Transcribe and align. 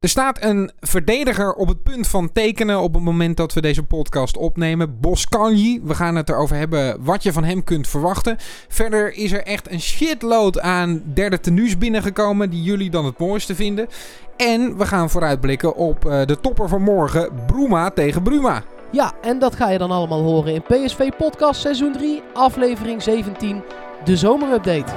Er 0.00 0.08
staat 0.08 0.42
een 0.42 0.70
verdediger 0.80 1.52
op 1.52 1.68
het 1.68 1.82
punt 1.82 2.08
van 2.08 2.32
tekenen 2.32 2.80
op 2.80 2.94
het 2.94 3.02
moment 3.02 3.36
dat 3.36 3.52
we 3.52 3.60
deze 3.60 3.82
podcast 3.82 4.36
opnemen. 4.36 5.00
Boskanji. 5.00 5.80
We 5.84 5.94
gaan 5.94 6.16
het 6.16 6.28
erover 6.28 6.56
hebben 6.56 7.04
wat 7.04 7.22
je 7.22 7.32
van 7.32 7.44
hem 7.44 7.64
kunt 7.64 7.88
verwachten. 7.88 8.36
Verder 8.68 9.12
is 9.12 9.32
er 9.32 9.42
echt 9.42 9.70
een 9.70 9.80
shitload 9.80 10.60
aan 10.60 11.02
derde 11.14 11.40
tenues 11.40 11.78
binnengekomen 11.78 12.50
die 12.50 12.62
jullie 12.62 12.90
dan 12.90 13.04
het 13.04 13.18
mooiste 13.18 13.54
vinden. 13.54 13.88
En 14.36 14.76
we 14.76 14.86
gaan 14.86 15.10
vooruitblikken 15.10 15.74
op 15.74 16.04
uh, 16.04 16.24
de 16.24 16.40
topper 16.40 16.68
van 16.68 16.82
morgen, 16.82 17.30
Bruma 17.46 17.90
tegen 17.90 18.22
Bruma. 18.22 18.62
Ja, 18.90 19.12
en 19.22 19.38
dat 19.38 19.54
ga 19.54 19.70
je 19.70 19.78
dan 19.78 19.90
allemaal 19.90 20.22
horen 20.22 20.54
in 20.54 20.62
PSV 20.62 21.10
Podcast 21.18 21.60
seizoen 21.60 21.92
3, 21.92 22.22
aflevering 22.34 23.02
17, 23.02 23.62
de 24.04 24.16
zomerupdate. 24.16 24.92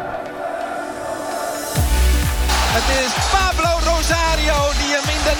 Het 2.76 3.06
is 3.06 3.42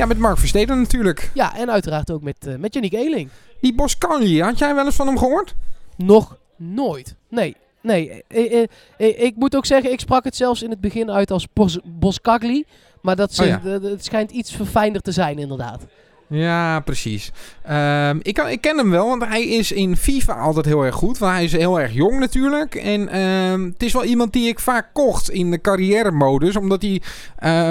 Ja, 0.00 0.06
met 0.06 0.18
Mark 0.18 0.38
Versteden 0.38 0.78
natuurlijk. 0.78 1.30
Ja, 1.34 1.56
en 1.56 1.70
uiteraard 1.70 2.10
ook 2.10 2.22
met, 2.22 2.46
uh, 2.46 2.56
met 2.56 2.74
Yannick 2.74 2.92
Eeling. 2.92 3.28
Die 3.60 3.74
Boskanji, 3.74 4.42
had 4.42 4.58
jij 4.58 4.74
wel 4.74 4.84
eens 4.84 4.94
van 4.94 5.06
hem 5.06 5.18
gehoord? 5.18 5.54
Nog 5.96 6.36
nooit. 6.56 7.14
Nee, 7.28 7.56
nee. 7.80 8.22
Eh, 8.28 8.62
eh, 8.96 9.22
ik 9.22 9.36
moet 9.36 9.56
ook 9.56 9.66
zeggen, 9.66 9.92
ik 9.92 10.00
sprak 10.00 10.24
het 10.24 10.36
zelfs 10.36 10.62
in 10.62 10.70
het 10.70 10.80
begin 10.80 11.10
uit 11.10 11.30
als 11.30 11.46
Bos 11.52 11.78
Boskagli. 11.84 12.64
Maar 13.02 13.16
dat, 13.16 13.38
oh 13.40 13.46
ja. 13.46 13.60
het 13.62 14.04
schijnt 14.04 14.30
iets 14.30 14.52
verfijnder 14.52 15.02
te 15.02 15.12
zijn, 15.12 15.38
inderdaad. 15.38 15.86
Ja, 16.30 16.80
precies. 16.80 17.32
Um, 17.70 18.18
ik, 18.22 18.38
ik, 18.38 18.60
ken 18.60 18.76
hem 18.76 18.90
wel, 18.90 19.08
want 19.08 19.24
hij 19.24 19.46
is 19.46 19.72
in 19.72 19.96
FIFA 19.96 20.34
altijd 20.34 20.66
heel 20.66 20.82
erg 20.82 20.94
goed. 20.94 21.18
Want 21.18 21.32
hij 21.32 21.44
is 21.44 21.52
heel 21.52 21.80
erg 21.80 21.92
jong 21.92 22.18
natuurlijk. 22.18 22.74
En 22.74 23.20
um, 23.20 23.64
het 23.64 23.82
is 23.82 23.92
wel 23.92 24.04
iemand 24.04 24.32
die 24.32 24.48
ik 24.48 24.58
vaak 24.58 24.90
kocht 24.92 25.30
in 25.30 25.50
de 25.50 25.60
carrière-modus. 25.60 26.56
Omdat 26.56 26.82
hij 26.82 27.02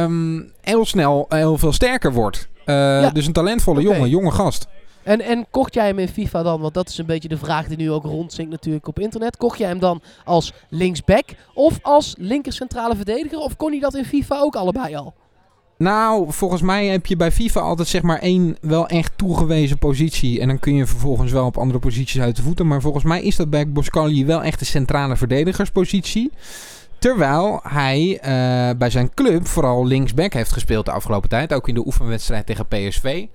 um, 0.04 0.52
heel 0.62 0.86
snel 0.86 1.26
heel 1.30 1.58
veel 1.58 1.74
sterker 1.74 2.14
wordt. 2.14 2.48
Uh, 2.66 2.76
ja. 2.76 3.10
Dus 3.10 3.28
een 3.28 3.34
talentvolle 3.34 3.80
okay. 3.80 3.94
jongen, 3.94 4.10
jonge 4.10 4.32
gast. 4.32 4.68
En, 5.04 5.22
en 5.22 5.46
kocht 5.52 5.74
jij 5.74 5.86
hem 5.86 6.00
in 6.00 6.08
FIFA 6.08 6.44
dan, 6.44 6.62
want 6.62 6.74
dat 6.74 6.90
is 6.90 6.98
een 6.98 7.06
beetje 7.06 7.30
de 7.30 7.38
vraag 7.38 7.68
die 7.68 7.78
nu 7.78 7.92
ook 7.92 8.04
rondzinkt 8.04 8.52
natuurlijk 8.52 8.88
op 8.88 9.00
internet. 9.00 9.38
Kocht 9.38 9.58
jij 9.58 9.68
hem 9.68 9.80
dan 9.80 10.02
als 10.26 10.54
linksback 10.70 11.26
of 11.54 11.80
als 11.82 12.16
linker 12.18 12.54
centrale 12.54 12.96
verdediger? 12.96 13.38
Of 13.40 13.56
kon 13.56 13.72
hij 13.72 13.80
dat 13.80 13.96
in 13.96 14.06
FIFA 14.06 14.40
ook 14.40 14.56
allebei 14.56 14.96
al? 14.96 15.14
Nou, 15.83 16.25
volgens 16.33 16.61
mij 16.61 16.88
heb 16.88 17.05
je 17.05 17.16
bij 17.16 17.31
FIFA 17.31 17.59
altijd 17.59 17.88
zeg 17.88 18.02
maar 18.02 18.19
één 18.19 18.58
wel 18.61 18.88
echt 18.88 19.11
toegewezen 19.16 19.77
positie. 19.77 20.39
En 20.39 20.47
dan 20.47 20.59
kun 20.59 20.75
je 20.75 20.85
vervolgens 20.85 21.31
wel 21.31 21.45
op 21.45 21.58
andere 21.58 21.80
posities 21.80 22.22
uit 22.22 22.35
de 22.35 22.41
voeten. 22.41 22.67
Maar 22.67 22.81
volgens 22.81 23.03
mij 23.03 23.23
is 23.23 23.35
dat 23.35 23.49
bij 23.49 23.69
Boscali 23.69 24.25
wel 24.25 24.44
echt 24.44 24.59
de 24.59 24.66
centrale 24.66 25.16
verdedigerspositie. 25.16 26.31
Terwijl 27.00 27.59
hij 27.63 28.09
uh, 28.09 28.77
bij 28.77 28.89
zijn 28.89 29.13
club 29.13 29.47
vooral 29.47 29.85
linksback 29.85 30.33
heeft 30.33 30.52
gespeeld 30.52 30.85
de 30.85 30.91
afgelopen 30.91 31.30
tijd. 31.30 31.53
Ook 31.53 31.67
in 31.67 31.73
de 31.73 31.85
oefenwedstrijd 31.85 32.45
tegen 32.45 32.67
PSV. 32.67 33.25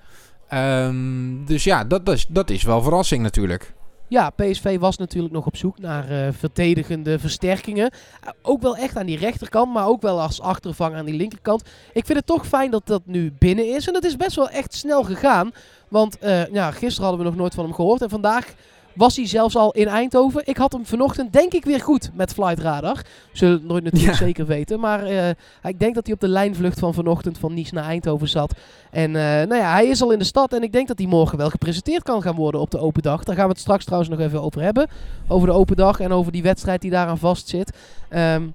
Um, 0.52 1.44
dus 1.46 1.64
ja, 1.64 1.84
dat, 1.84 2.06
dat, 2.06 2.14
is, 2.14 2.26
dat 2.28 2.50
is 2.50 2.62
wel 2.62 2.82
verrassing 2.82 3.22
natuurlijk. 3.22 3.72
Ja, 4.14 4.30
PSV 4.30 4.78
was 4.78 4.96
natuurlijk 4.96 5.34
nog 5.34 5.46
op 5.46 5.56
zoek 5.56 5.78
naar 5.78 6.10
uh, 6.10 6.28
verdedigende 6.32 7.18
versterkingen. 7.18 7.90
Uh, 7.92 8.30
ook 8.42 8.62
wel 8.62 8.76
echt 8.76 8.96
aan 8.96 9.06
die 9.06 9.18
rechterkant, 9.18 9.72
maar 9.72 9.86
ook 9.86 10.02
wel 10.02 10.20
als 10.20 10.40
achtervang 10.40 10.94
aan 10.94 11.04
die 11.04 11.14
linkerkant. 11.14 11.62
Ik 11.92 12.06
vind 12.06 12.18
het 12.18 12.26
toch 12.26 12.46
fijn 12.46 12.70
dat 12.70 12.86
dat 12.86 13.02
nu 13.04 13.32
binnen 13.38 13.74
is. 13.74 13.86
En 13.86 13.92
dat 13.92 14.04
is 14.04 14.16
best 14.16 14.36
wel 14.36 14.48
echt 14.48 14.74
snel 14.74 15.02
gegaan. 15.02 15.52
Want 15.88 16.16
uh, 16.22 16.46
ja, 16.46 16.70
gisteren 16.70 17.08
hadden 17.08 17.24
we 17.24 17.30
nog 17.30 17.40
nooit 17.40 17.54
van 17.54 17.64
hem 17.64 17.74
gehoord. 17.74 18.02
En 18.02 18.10
vandaag 18.10 18.54
was 18.94 19.16
hij 19.16 19.26
zelfs 19.26 19.56
al 19.56 19.72
in 19.72 19.86
Eindhoven. 19.86 20.42
Ik 20.44 20.56
had 20.56 20.72
hem 20.72 20.86
vanochtend 20.86 21.32
denk 21.32 21.52
ik 21.52 21.64
weer 21.64 21.80
goed 21.80 22.10
met 22.14 22.32
Flight 22.32 22.58
Radar. 22.58 23.02
Zullen 23.32 23.54
het 23.54 23.64
nooit 23.64 23.84
natuurlijk 23.84 24.16
zeker 24.16 24.46
weten. 24.46 24.80
Maar 24.80 25.10
uh, 25.10 25.28
ik 25.62 25.78
denk 25.78 25.94
dat 25.94 26.04
hij 26.04 26.14
op 26.14 26.20
de 26.20 26.28
lijnvlucht 26.28 26.78
van 26.78 26.94
vanochtend 26.94 27.38
van 27.38 27.54
Nice 27.54 27.74
naar 27.74 27.84
Eindhoven 27.84 28.28
zat. 28.28 28.54
En 28.90 29.08
uh, 29.10 29.22
nou 29.22 29.56
ja, 29.56 29.72
hij 29.72 29.86
is 29.86 30.02
al 30.02 30.10
in 30.10 30.18
de 30.18 30.24
stad. 30.24 30.52
En 30.52 30.62
ik 30.62 30.72
denk 30.72 30.88
dat 30.88 30.98
hij 30.98 31.06
morgen 31.06 31.38
wel 31.38 31.50
gepresenteerd 31.50 32.02
kan 32.02 32.22
gaan 32.22 32.34
worden 32.34 32.60
op 32.60 32.70
de 32.70 32.78
open 32.78 33.02
dag. 33.02 33.24
Daar 33.24 33.36
gaan 33.36 33.44
we 33.44 33.52
het 33.52 33.60
straks 33.60 33.84
trouwens 33.84 34.10
nog 34.10 34.20
even 34.20 34.42
over 34.42 34.62
hebben. 34.62 34.88
Over 35.28 35.48
de 35.48 35.54
open 35.54 35.76
dag 35.76 36.00
en 36.00 36.12
over 36.12 36.32
die 36.32 36.42
wedstrijd 36.42 36.80
die 36.80 36.90
daaraan 36.90 37.18
vastzit. 37.18 37.72
Um, 38.10 38.54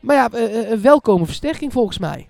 maar 0.00 0.16
ja, 0.16 0.30
uh, 0.34 0.70
een 0.70 0.82
welkome 0.82 1.26
versterking 1.26 1.72
volgens 1.72 1.98
mij. 1.98 2.26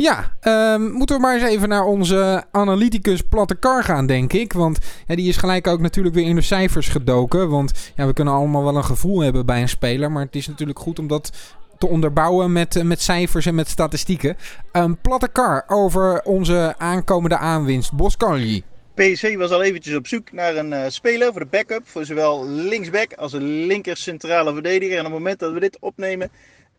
Ja, 0.00 0.32
um, 0.74 0.90
moeten 0.90 1.16
we 1.16 1.22
maar 1.22 1.34
eens 1.34 1.50
even 1.50 1.68
naar 1.68 1.84
onze 1.84 2.44
analyticus 2.50 3.20
Platte 3.20 3.54
Kar 3.54 3.84
gaan, 3.84 4.06
denk 4.06 4.32
ik. 4.32 4.52
Want 4.52 4.78
die 5.06 5.28
is 5.28 5.36
gelijk 5.36 5.66
ook 5.66 5.80
natuurlijk 5.80 6.14
weer 6.14 6.26
in 6.26 6.34
de 6.34 6.42
cijfers 6.42 6.88
gedoken. 6.88 7.48
Want 7.48 7.92
ja, 7.96 8.06
we 8.06 8.12
kunnen 8.12 8.34
allemaal 8.34 8.64
wel 8.64 8.76
een 8.76 8.84
gevoel 8.84 9.20
hebben 9.20 9.46
bij 9.46 9.60
een 9.60 9.68
speler. 9.68 10.12
Maar 10.12 10.24
het 10.24 10.36
is 10.36 10.46
natuurlijk 10.48 10.78
goed 10.78 10.98
om 10.98 11.06
dat 11.06 11.32
te 11.78 11.86
onderbouwen 11.86 12.52
met, 12.52 12.76
eh, 12.76 12.82
met 12.82 13.00
cijfers 13.00 13.46
en 13.46 13.54
met 13.54 13.68
statistieken. 13.68 14.36
Um, 14.72 14.96
Platte 15.00 15.28
Kar 15.28 15.64
over 15.66 16.22
onze 16.22 16.74
aankomende 16.78 17.36
aanwinst, 17.36 17.92
Boscanli. 17.92 18.62
PSV 18.94 19.36
was 19.36 19.50
al 19.50 19.62
eventjes 19.62 19.96
op 19.96 20.06
zoek 20.06 20.32
naar 20.32 20.56
een 20.56 20.72
uh, 20.72 20.84
speler 20.88 21.32
voor 21.32 21.40
de 21.40 21.46
backup. 21.46 21.82
Voor 21.84 22.04
zowel 22.04 22.48
linksback 22.48 23.12
als 23.12 23.32
een 23.32 23.66
linker 23.66 23.96
centrale 23.96 24.52
verdediger. 24.52 24.98
En 24.98 24.98
op 24.98 25.04
het 25.04 25.14
moment 25.14 25.38
dat 25.38 25.52
we 25.52 25.60
dit 25.60 25.76
opnemen 25.80 26.30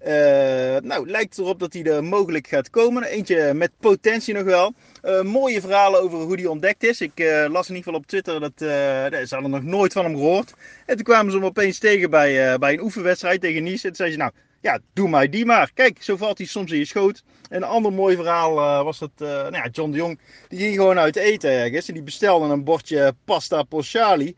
uh, 0.08 0.78
nou, 0.80 1.10
lijkt 1.10 1.38
erop 1.38 1.60
dat 1.60 1.74
hij 1.74 1.84
er 1.84 2.04
mogelijk 2.04 2.48
gaat 2.48 2.70
komen. 2.70 3.04
Eentje 3.04 3.54
met 3.54 3.72
potentie 3.80 4.34
nog 4.34 4.44
wel. 4.44 4.74
Uh, 5.04 5.22
mooie 5.22 5.62
verhalen 5.62 6.02
over 6.02 6.18
hoe 6.18 6.36
hij 6.36 6.46
ontdekt 6.46 6.84
is. 6.84 7.02
Ik 7.02 7.20
uh, 7.20 7.46
las 7.50 7.70
in 7.70 7.76
ieder 7.76 7.84
geval 7.84 8.00
op 8.00 8.08
Twitter 8.08 8.40
dat 8.40 8.52
ze 8.58 9.28
hadden 9.30 9.52
nog 9.52 9.64
nooit 9.64 9.94
van 9.94 10.06
hem 10.06 10.16
gehoord. 10.16 10.54
En 10.86 10.96
toen 10.96 11.06
kwamen 11.06 11.32
ze 11.32 11.38
hem 11.38 11.46
opeens 11.46 11.80
tegen 11.80 12.10
bij, 12.10 12.60
bij 12.60 12.74
een 12.74 12.82
oefenwedstrijd 12.82 13.42
tegen 13.42 13.64
Nice. 13.64 13.88
En 13.88 13.94
toen 13.94 13.96
zei 13.96 14.12
ze, 14.12 14.18
nou 14.18 14.32
ja, 14.62 14.80
doe 14.94 15.10
mij 15.10 15.30
die 15.30 15.46
maar. 15.46 15.72
Kijk, 15.74 16.04
zo 16.04 16.18
valt 16.18 16.38
hij 16.38 16.48
soms 16.48 16.72
in 16.72 16.78
je 16.78 16.86
schoot. 16.86 17.24
En 17.50 17.58
een 17.58 17.70
ander 17.70 17.94
mooi 17.94 18.16
verhaal 18.16 18.84
was 18.84 19.00
dat 19.00 19.12
nou 19.18 19.56
ja, 19.56 19.68
John 19.72 19.92
de 19.92 19.98
Jong, 19.98 20.20
die 20.48 20.60
ging 20.60 20.76
gewoon 20.76 21.00
uit 21.00 21.16
eten 21.16 21.52
ergens. 21.52 21.88
En 21.88 21.94
die 21.94 22.04
bestelde 22.04 22.54
een 22.54 22.64
bordje 22.64 23.14
pasta 23.26 23.64
pochali 23.64 24.36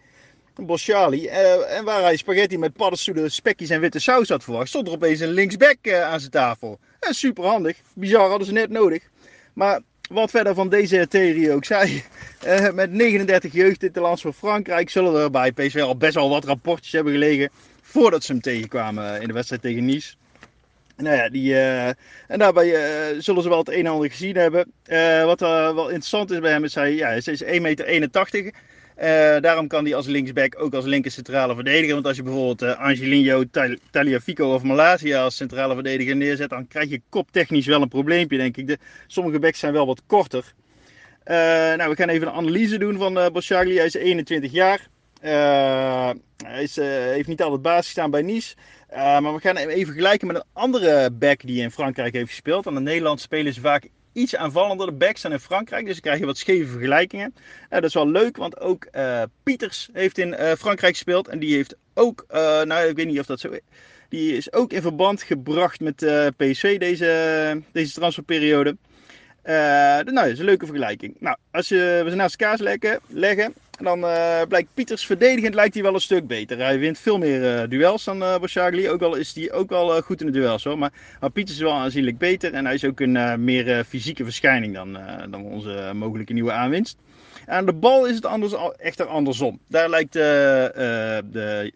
een 0.56 0.66
Bosciali. 0.66 1.26
Uh, 1.26 1.78
en 1.78 1.84
waar 1.84 2.02
hij 2.02 2.16
spaghetti 2.16 2.58
met 2.58 2.74
paddenstoelen, 2.74 3.32
spekjes 3.32 3.70
en 3.70 3.80
witte 3.80 4.00
saus 4.00 4.30
had 4.30 4.44
verwacht, 4.44 4.68
stond 4.68 4.88
er 4.88 4.94
opeens 4.94 5.20
een 5.20 5.32
linksback 5.32 5.78
uh, 5.82 6.04
aan 6.04 6.20
zijn 6.20 6.32
tafel. 6.32 6.80
Uh, 7.02 7.10
super 7.10 7.46
handig. 7.46 7.78
Bizar, 7.94 8.30
hadden 8.30 8.48
ze 8.48 8.54
net 8.54 8.70
nodig. 8.70 9.04
Maar 9.54 9.80
wat 10.10 10.30
verder 10.30 10.56
van 10.56 10.70
deze 10.70 11.08
theorie 11.08 11.52
ook 11.52 11.66
zei, 11.66 12.04
met 12.74 12.92
39 12.92 13.54
jeugdtitelans 13.54 14.22
voor 14.22 14.34
Frankrijk 14.34 14.90
zullen 14.90 15.22
er 15.22 15.32
bij 15.32 15.52
PSV 15.52 15.82
al 15.82 15.98
best 15.98 16.14
wel 16.14 16.30
wat 16.30 16.46
rapportjes 16.46 16.92
hebben 16.92 17.14
gelegen 17.14 17.50
voordat 17.82 18.24
ze 18.24 18.32
hem 18.32 18.42
tegenkwamen 18.42 19.22
in 19.22 19.28
de 19.28 19.34
wedstrijd 19.34 19.62
tegen 19.62 19.86
Nice. 19.86 20.14
Nou 20.98 21.16
ja, 21.16 21.30
die, 21.30 21.56
en 22.28 22.40
daarbij 22.40 22.70
zullen 23.20 23.44
ze 23.44 23.50
wel 23.50 23.58
het 23.58 23.70
een 23.70 23.86
en 23.86 23.92
ander 23.92 24.10
gezien 24.10 24.36
hebben. 24.36 24.72
wat 25.26 25.40
wel 25.40 25.86
interessant 25.86 26.32
is 26.32 26.40
bij 26.40 26.52
hem 26.52 26.64
is 26.64 26.76
hij, 26.76 26.94
ja, 26.94 27.08
hij 27.08 27.18
is 27.18 27.44
1,81 27.44 27.62
meter. 27.62 28.54
Uh, 29.04 29.40
daarom 29.40 29.68
kan 29.68 29.84
hij 29.84 29.96
als 29.96 30.06
linksback 30.06 30.62
ook 30.62 30.74
als 30.74 30.86
linker 30.86 31.12
centrale 31.12 31.56
verdediger. 31.56 31.94
Want 31.94 32.06
als 32.06 32.16
je 32.16 32.24
bijvoorbeeld 32.24 32.62
uh, 32.62 32.80
Angelino, 32.80 33.44
Taliafico 33.92 34.54
of 34.54 34.64
Malaysia 34.64 35.24
als 35.24 35.36
centrale 35.36 35.74
verdediger 35.74 36.16
neerzet, 36.16 36.50
dan 36.50 36.68
krijg 36.68 36.90
je 36.90 37.02
koptechnisch 37.10 37.66
wel 37.66 37.82
een 37.82 37.88
probleempje, 37.88 38.38
denk 38.38 38.58
ik. 38.58 38.68
De, 38.68 38.78
sommige 39.08 39.40
backs 39.40 39.60
zijn 39.60 39.74
wel 39.74 39.86
wat 39.86 40.02
korter. 40.08 40.54
Uh, 41.26 41.36
nou, 41.74 41.90
we 41.90 41.96
gaan 41.96 42.10
even 42.10 42.28
een 42.28 42.34
analyse 42.34 42.78
doen 42.78 42.98
van 42.98 43.18
uh, 43.18 43.28
Boschagli. 43.28 43.76
Hij 43.76 43.86
is 43.86 43.94
21 43.94 44.52
jaar. 44.52 44.88
hij 45.20 46.64
is, 46.64 46.76
heeft 46.76 47.28
niet 47.28 47.42
altijd 47.42 47.62
basis 47.62 47.92
staan 47.92 48.12
bij 48.12 48.22
Nice. 48.22 48.56
maar 48.96 49.34
we 49.34 49.40
gaan 49.40 49.58
hem 49.58 49.70
even 49.70 49.86
vergelijken 49.86 50.28
met 50.28 50.36
een 50.36 50.50
andere 50.54 51.12
back 51.12 51.42
die 51.42 51.62
in 51.62 51.72
Frankrijk 51.72 52.14
heeft 52.14 52.30
gespeeld. 52.30 52.68
Aan 52.68 52.74
de 52.74 52.80
Nederlandse 52.80 53.28
ze 53.54 53.62
vaak 53.62 53.90
iets 54.14 54.36
aanvallender. 54.36 54.86
De 54.86 54.92
backs 54.92 55.22
zijn 55.22 55.34
in 55.34 55.40
Frankrijk, 55.40 55.86
dus 55.86 55.94
dan 55.94 56.02
krijg 56.02 56.20
je 56.20 56.26
wat 56.26 56.38
scheve 56.38 56.72
vergelijkingen. 56.72 57.34
Uh, 57.36 57.70
dat 57.70 57.84
is 57.84 57.94
wel 57.94 58.10
leuk, 58.10 58.38
want 58.38 58.60
ook 58.60 58.88
uh, 58.92 59.22
Pieters 59.44 59.90
heeft 59.94 60.18
in 60.18 60.28
uh, 60.28 60.52
Frankrijk 60.52 60.94
gespeeld. 60.94 61.28
En 61.28 61.40
die 61.40 61.56
heeft 61.56 61.76
ook, 61.94 62.26
nou 62.64 62.88
ik 62.88 62.96
weet 62.96 63.08
niet 63.08 63.20
of 63.20 63.26
dat 63.26 63.40
zo 63.40 63.50
is. 63.50 63.60
Die 64.10 64.38
is 64.38 64.54
ook 64.54 64.72
in 64.72 64.82
verband 64.82 65.24
gebracht 65.24 65.80
met 65.80 65.96
PSV 66.38 66.80
deze, 66.80 67.62
deze 67.72 67.94
transferperiode. 67.94 68.78
nou, 69.44 70.04
dat 70.04 70.26
is 70.26 70.40
een 70.40 70.46
leuke 70.46 70.66
vergelijking. 70.66 71.16
Nou, 71.20 71.38
als 71.52 71.68
je, 71.68 72.02
we 72.04 72.10
ze 72.10 72.16
naast 72.16 72.42
elkaar 72.42 72.60
leggen 73.08 73.54
dan 73.84 74.00
uh, 74.00 74.42
blijkt 74.48 74.70
Pieters 74.74 75.06
verdedigend 75.06 75.54
lijkt 75.54 75.74
hij 75.74 75.84
wel 75.84 75.94
een 75.94 76.02
stuk 76.02 76.28
beter. 76.28 76.58
Hij 76.58 76.80
wint 76.80 77.00
veel 77.00 77.18
meer 77.18 77.62
uh, 77.62 77.70
duels 77.70 78.04
dan 78.04 78.22
uh, 78.22 78.38
Boshagli. 78.38 78.90
Ook 78.90 79.02
al 79.02 79.16
is 79.16 79.34
hij 79.36 79.52
ook 79.52 79.70
wel 79.70 80.02
goed 80.02 80.20
in 80.20 80.26
de 80.26 80.32
duels 80.32 80.64
hoor. 80.64 80.78
Maar, 80.78 80.92
maar 81.20 81.30
Pieters 81.30 81.58
is 81.58 81.64
wel 81.64 81.74
aanzienlijk 81.74 82.18
beter. 82.18 82.54
En 82.54 82.66
hij 82.66 82.74
is 82.74 82.86
ook 82.86 83.00
een 83.00 83.44
meer 83.44 83.84
fysieke 83.84 84.24
verschijning 84.24 84.74
dan, 84.74 84.98
dan 85.30 85.44
onze 85.44 85.92
mogelijke 85.94 86.34
nieuwe 86.34 86.52
aanwinst. 86.52 86.98
Aan 87.46 87.66
de 87.66 87.74
bal 87.74 88.08
is 88.08 88.16
het 88.16 88.26
anders, 88.26 88.54
echter 88.78 89.06
andersom. 89.06 89.60
Daar 89.68 89.90
lijkt 89.90 90.14
de 90.14 91.72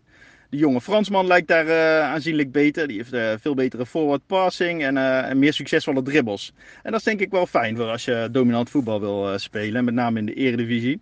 de 0.50 0.58
jonge 0.58 0.82
Fransman 0.82 1.28
lijkt 1.28 1.48
daar 1.48 2.02
aanzienlijk 2.02 2.52
beter. 2.52 2.88
Die 2.88 2.98
heeft 2.98 3.14
uh, 3.14 3.32
veel 3.40 3.54
betere 3.56 3.86
forward 3.86 4.22
passing 4.26 4.84
en, 4.84 4.98
en, 4.98 5.40
meer 5.40 5.54
succesvolle 5.54 6.02
dribbles. 6.02 6.54
En 6.84 6.92
dat 6.92 7.00
is 7.00 7.06
denk 7.06 7.20
ik 7.20 7.32
wel 7.32 7.46
fijn 7.46 7.76
voor 7.76 7.90
als 7.90 8.06
je 8.06 8.30
dominant 8.32 8.70
voetbal 8.70 9.00
wil 9.00 9.40
spelen. 9.40 9.86
Met 9.86 9.94
name 9.94 10.20
in 10.20 10.26
de 10.26 10.34
eredivisie. 10.34 11.00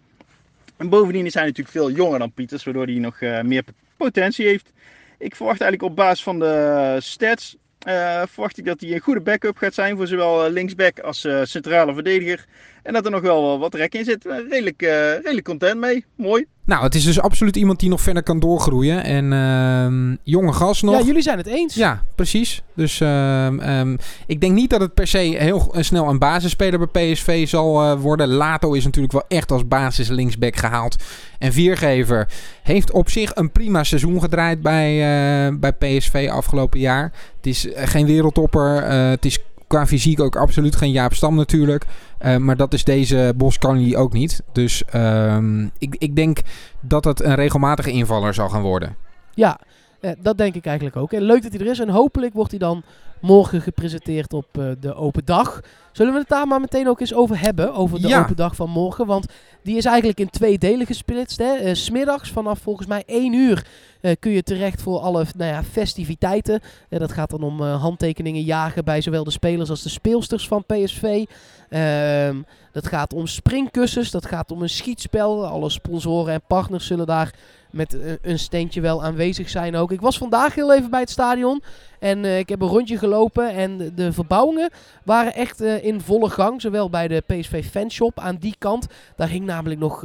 En 0.78 0.90
bovendien 0.90 1.26
is 1.26 1.34
hij 1.34 1.44
natuurlijk 1.44 1.76
veel 1.76 1.92
jonger 1.92 2.20
dan 2.20 2.32
Pieters. 2.32 2.64
Waardoor 2.64 2.86
hij 2.86 2.96
nog 2.96 3.20
meer 3.22 3.64
potentie 3.98 4.48
heeft. 4.48 4.72
Ik 5.18 5.36
verwacht 5.36 5.62
eigenlijk 5.62 5.92
op 5.92 5.98
basis 5.98 6.24
van 6.24 6.40
de 6.40 6.98
stats 7.00 7.56
uh, 7.88 8.22
verwacht 8.28 8.58
ik 8.58 8.66
dat 8.66 8.82
hij 8.82 8.92
een 8.92 9.00
goede 9.00 9.22
backup 9.22 9.58
gaat 9.58 9.74
zijn 9.74 9.98
voor 9.98 10.08
zowel 10.08 10.50
linksback 10.50 11.00
als 11.00 11.28
centrale 11.44 11.94
verdediger. 11.94 12.46
En 12.86 12.94
dat 12.94 13.06
er 13.06 13.12
nog 13.12 13.22
wel 13.22 13.60
wat 13.60 13.74
rek 13.74 13.94
in 13.94 14.06
zit. 14.06 14.26
Redelijk, 14.50 14.82
uh, 14.82 14.90
redelijk 15.14 15.46
content 15.46 15.80
mee. 15.80 16.06
Mooi. 16.16 16.46
Nou, 16.66 16.84
het 16.84 16.96
is 16.96 17.04
dus 17.04 17.20
absoluut 17.20 17.56
iemand 17.56 17.80
die 17.80 17.90
nog 17.90 18.02
verder 18.02 18.24
kan 18.24 18.40
doorgroeien. 18.40 19.04
En 19.04 19.32
uh, 19.32 20.18
jonge 20.24 20.54
gast 20.54 20.84
nog. 20.84 21.00
Ja, 21.00 21.06
jullie 21.06 21.22
zijn 21.22 21.38
het 21.38 21.48
eens. 21.48 21.76
Ja, 21.76 22.04
precies. 22.16 22.64
Dus 22.76 23.00
uh, 23.00 23.46
um, 23.46 23.98
ik 24.28 24.42
denk 24.42 24.54
niet 24.54 24.70
dat 24.70 24.82
het 24.82 24.94
per 24.94 25.08
se 25.08 25.18
heel 25.18 25.76
snel 25.80 26.10
een 26.10 26.20
basisspeler 26.20 26.90
bij 26.92 27.12
PSV 27.12 27.48
zal 27.48 27.84
uh, 27.84 28.02
worden. 28.02 28.28
Lato 28.28 28.74
is 28.74 28.84
natuurlijk 28.84 29.14
wel 29.14 29.26
echt 29.28 29.52
als 29.52 29.68
basis 29.68 30.08
linksback 30.08 30.56
gehaald. 30.56 31.04
En 31.40 31.54
Viergever 31.54 32.28
heeft 32.64 32.92
op 32.92 33.10
zich 33.10 33.32
een 33.36 33.52
prima 33.52 33.84
seizoen 33.84 34.22
gedraaid 34.22 34.62
bij, 34.62 34.94
uh, 34.94 35.58
bij 35.60 35.74
PSV 35.74 36.30
afgelopen 36.32 36.80
jaar. 36.80 37.12
Het 37.38 37.48
is 37.48 37.68
geen 37.76 38.06
wereldtopper. 38.06 38.84
het 38.92 39.26
is 39.26 39.40
qua 39.76 39.88
fysiek 39.88 40.20
ook 40.20 40.36
absoluut 40.36 40.76
geen 40.76 40.92
Jaap 40.92 41.14
Stam 41.14 41.36
natuurlijk. 41.36 41.86
Uh, 42.26 42.38
maar 42.38 42.58
dat 42.58 42.74
is 42.74 42.84
deze 42.84 43.34
Boskanli 43.38 43.98
ook 43.98 44.14
niet. 44.14 44.44
Dus 44.52 44.84
um, 44.96 45.72
ik, 45.78 45.96
ik 45.98 46.16
denk 46.16 46.40
dat 46.80 47.06
het 47.06 47.24
een 47.24 47.36
regelmatige 47.36 47.92
invaller 47.92 48.34
zal 48.34 48.50
gaan 48.50 48.62
worden. 48.62 48.96
Ja, 49.34 49.60
eh, 50.06 50.12
dat 50.22 50.38
denk 50.38 50.56
ik 50.56 50.66
eigenlijk 50.66 50.96
ook. 50.96 51.14
En 51.14 51.22
leuk 51.22 51.44
dat 51.44 51.52
hij 51.52 51.62
er 51.62 51.72
is. 51.72 51.80
En 51.80 51.90
hopelijk 51.90 52.34
wordt 52.34 52.52
hij 52.52 52.60
dan 52.60 52.84
morgen 53.22 53.62
gepresenteerd 53.62 54.34
op 54.34 54.46
uh, 54.60 54.72
de 54.80 54.94
open 54.96 55.26
dag. 55.26 55.62
Zullen 55.92 56.14
we 56.14 56.20
het 56.20 56.28
daar 56.30 56.48
maar 56.48 56.60
meteen 56.60 56.88
ook 56.88 57.00
eens 57.00 57.14
over 57.14 57.40
hebben? 57.40 57.74
Over 57.74 58.02
de 58.02 58.08
Ja. 58.08 58.20
open 58.22 58.36
dag 58.36 58.56
van 58.56 58.70
morgen. 58.70 59.06
Want 59.06 59.26
die 59.64 59.78
is 59.78 59.86
eigenlijk 59.86 60.20
in 60.20 60.30
twee 60.30 60.58
delen 60.58 60.86
gesplitst. 60.86 61.38
Hè. 61.38 61.54
Eh, 61.54 61.74
smiddags 61.74 62.32
vanaf 62.32 62.60
volgens 62.60 62.88
mij 62.88 63.04
1 63.06 63.34
uur 63.34 63.66
eh, 64.06 64.12
kun 64.20 64.32
je 64.32 64.44
terecht 64.44 64.82
voor 64.82 65.00
alle 65.00 65.26
nou 65.38 65.52
ja, 65.52 65.64
festiviteiten. 65.64 66.60
Eh, 66.90 67.00
dat 67.00 67.12
gaat 67.12 67.30
dan 67.30 67.44
om 67.44 67.62
eh, 67.62 67.82
handtekeningen 67.82 68.42
jagen 68.42 68.86
bij 68.86 69.02
zowel 69.02 69.24
de 69.24 69.32
spelers 69.32 69.70
als 69.70 69.84
de 69.84 69.90
speelsters 69.90 70.48
van 70.48 70.64
PSV. 70.66 71.26
Ehm, 71.70 72.42
dat 72.72 72.88
gaat 72.88 73.14
om 73.14 73.28
springkussens, 73.28 74.12
dat 74.12 74.26
gaat 74.26 74.52
om 74.52 74.62
een 74.62 74.70
schietspel. 74.70 75.46
Alle 75.46 75.70
sponsoren 75.70 76.34
en 76.34 76.42
partners 76.48 76.86
zullen 76.86 77.06
daar 77.06 77.34
met 77.76 78.00
eh, 78.00 78.12
een 78.22 78.40
steentje 78.40 78.82
wel 78.82 79.04
aanwezig 79.04 79.50
zijn 79.50 79.76
ook. 79.76 79.92
Ik 79.92 80.02
was 80.02 80.18
vandaag 80.18 80.56
heel 80.56 80.74
even 80.74 80.90
bij 80.90 81.00
het 81.00 81.10
stadion 81.10 81.64
en 82.00 82.26
eh, 82.26 82.38
ik 82.38 82.50
heb 82.50 82.62
een 82.62 82.68
rondje 82.68 82.98
gelopen 82.98 83.50
en 83.50 83.92
de, 83.96 84.14
verbouwingen 84.14 84.70
waren 85.04 85.34
echt 85.34 85.62
eh, 85.62 85.84
in 85.84 86.02
volle 86.02 86.30
gang. 86.30 86.62
Zowel 86.62 86.90
bij 86.90 87.08
de 87.08 87.24
PSV 87.28 87.66
fanshop 87.66 88.20
aan 88.20 88.36
die 88.36 88.56
kant. 88.58 88.88
Daar 89.16 89.30
hing 89.30 89.46
namelijk 89.46 89.80
nog 89.80 90.04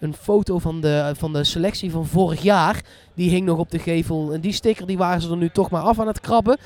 een 0.00 0.14
foto 0.14 0.58
van 0.58 0.80
de, 0.80 1.12
van 1.16 1.32
de 1.32 1.44
selectie 1.44 1.90
van 1.90 2.06
vorig 2.06 2.42
jaar. 2.42 2.84
Die 3.14 3.30
hing 3.30 3.46
nog 3.46 3.58
op 3.58 3.70
de 3.70 3.78
gevel. 3.78 4.32
En 4.32 4.40
die 4.40 4.52
sticker 4.52 4.86
die 4.86 4.98
waren 4.98 5.20
ze 5.20 5.30
er 5.30 5.36
nu 5.36 5.48
toch 5.48 5.70
maar 5.70 5.82
af 5.82 6.00
aan 6.00 6.06
het 6.06 6.20
krabben. 6.20 6.58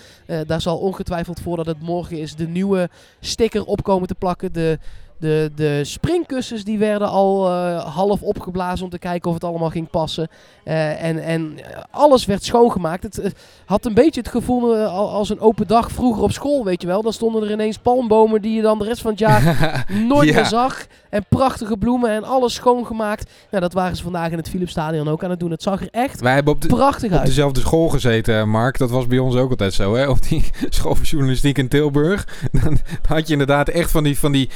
Daar 0.47 0.61
zal 0.61 0.79
ongetwijfeld 0.79 1.41
voordat 1.41 1.67
het 1.67 1.81
morgen 1.81 2.19
is 2.19 2.35
de 2.35 2.49
nieuwe 2.49 2.89
sticker 3.21 3.65
op 3.65 3.83
komen 3.83 4.09
te 4.09 4.15
plakken. 4.15 4.53
De, 4.53 4.79
de, 5.21 5.51
de 5.55 5.85
springkussens 5.85 6.65
die 6.65 6.79
werden 6.79 7.09
al 7.09 7.49
eh, 7.49 7.95
half 7.95 8.23
opgeblazen 8.23 8.85
om 8.85 8.91
te 8.91 8.99
kijken 8.99 9.29
of 9.29 9.35
het 9.35 9.45
allemaal 9.45 9.71
ging 9.71 9.91
passen. 9.91 10.29
Eh, 10.65 11.03
en, 11.05 11.19
en 11.23 11.55
alles 11.91 12.25
werd 12.27 12.45
schoongemaakt. 12.45 13.03
Het, 13.03 13.17
het 13.17 13.35
had 13.65 13.87
een 13.87 13.95
beetje 13.95 14.21
het 14.21 14.31
gevoel 14.31 14.77
eh, 14.77 14.93
al- 14.95 15.11
als 15.11 15.29
een 15.31 15.41
open 15.41 15.67
dag 15.67 15.91
vroeger 15.93 16.23
op 16.23 16.33
school, 16.33 16.65
weet 16.65 16.81
je 16.83 16.87
wel. 16.89 17.03
Dan 17.03 17.13
stonden 17.13 17.43
er 17.43 17.51
ineens 17.51 17.79
palmbomen 17.79 18.43
die 18.43 18.55
je 18.55 18.63
dan 18.63 18.79
de 18.79 18.85
rest 18.85 19.01
van 19.01 19.11
het 19.11 19.21
jaar 19.21 19.85
nooit 20.09 20.29
Ja. 20.29 20.35
meer 20.35 20.47
zag. 20.47 20.87
En 21.11 21.25
prachtige 21.29 21.77
bloemen 21.77 22.11
en 22.11 22.25
alles 22.25 22.55
schoongemaakt. 22.55 23.31
Nou, 23.51 23.63
dat 23.63 23.73
waren 23.73 23.97
ze 23.97 24.03
vandaag 24.03 24.31
in 24.31 24.37
het 24.37 24.49
Philipsstadion 24.49 25.09
ook 25.09 25.25
aan 25.25 25.31
het 25.31 25.41
doen. 25.41 25.51
Het 25.51 25.63
zag 25.63 25.81
er 25.81 25.89
echt 25.91 26.21
Wij 26.21 26.35
hebben 26.35 26.53
op, 26.55 26.61
de, 26.61 26.67
prachtig 26.69 27.11
op 27.13 27.17
uit. 27.19 27.27
dezelfde 27.27 27.61
school 27.61 27.89
gezeten, 27.89 28.49
Mark. 28.49 28.79
Dat 28.79 28.91
was 28.91 29.07
bij 29.07 29.19
ons 29.19 29.35
ook 29.37 29.51
altijd 29.51 29.75
zo, 29.75 29.95
hè? 29.95 30.09
Op 30.09 30.23
die 30.29 30.45
school 30.69 30.97
journalistiek 31.03 31.59
in 31.59 31.69
Tilburg. 31.69 32.27
Dan 32.63 32.79
had 33.09 33.27
je 33.27 33.33
inderdaad 33.33 33.69
echt 33.69 33.91
van 33.91 34.03
die, 34.05 34.19
van 34.19 34.33
die 34.33 34.49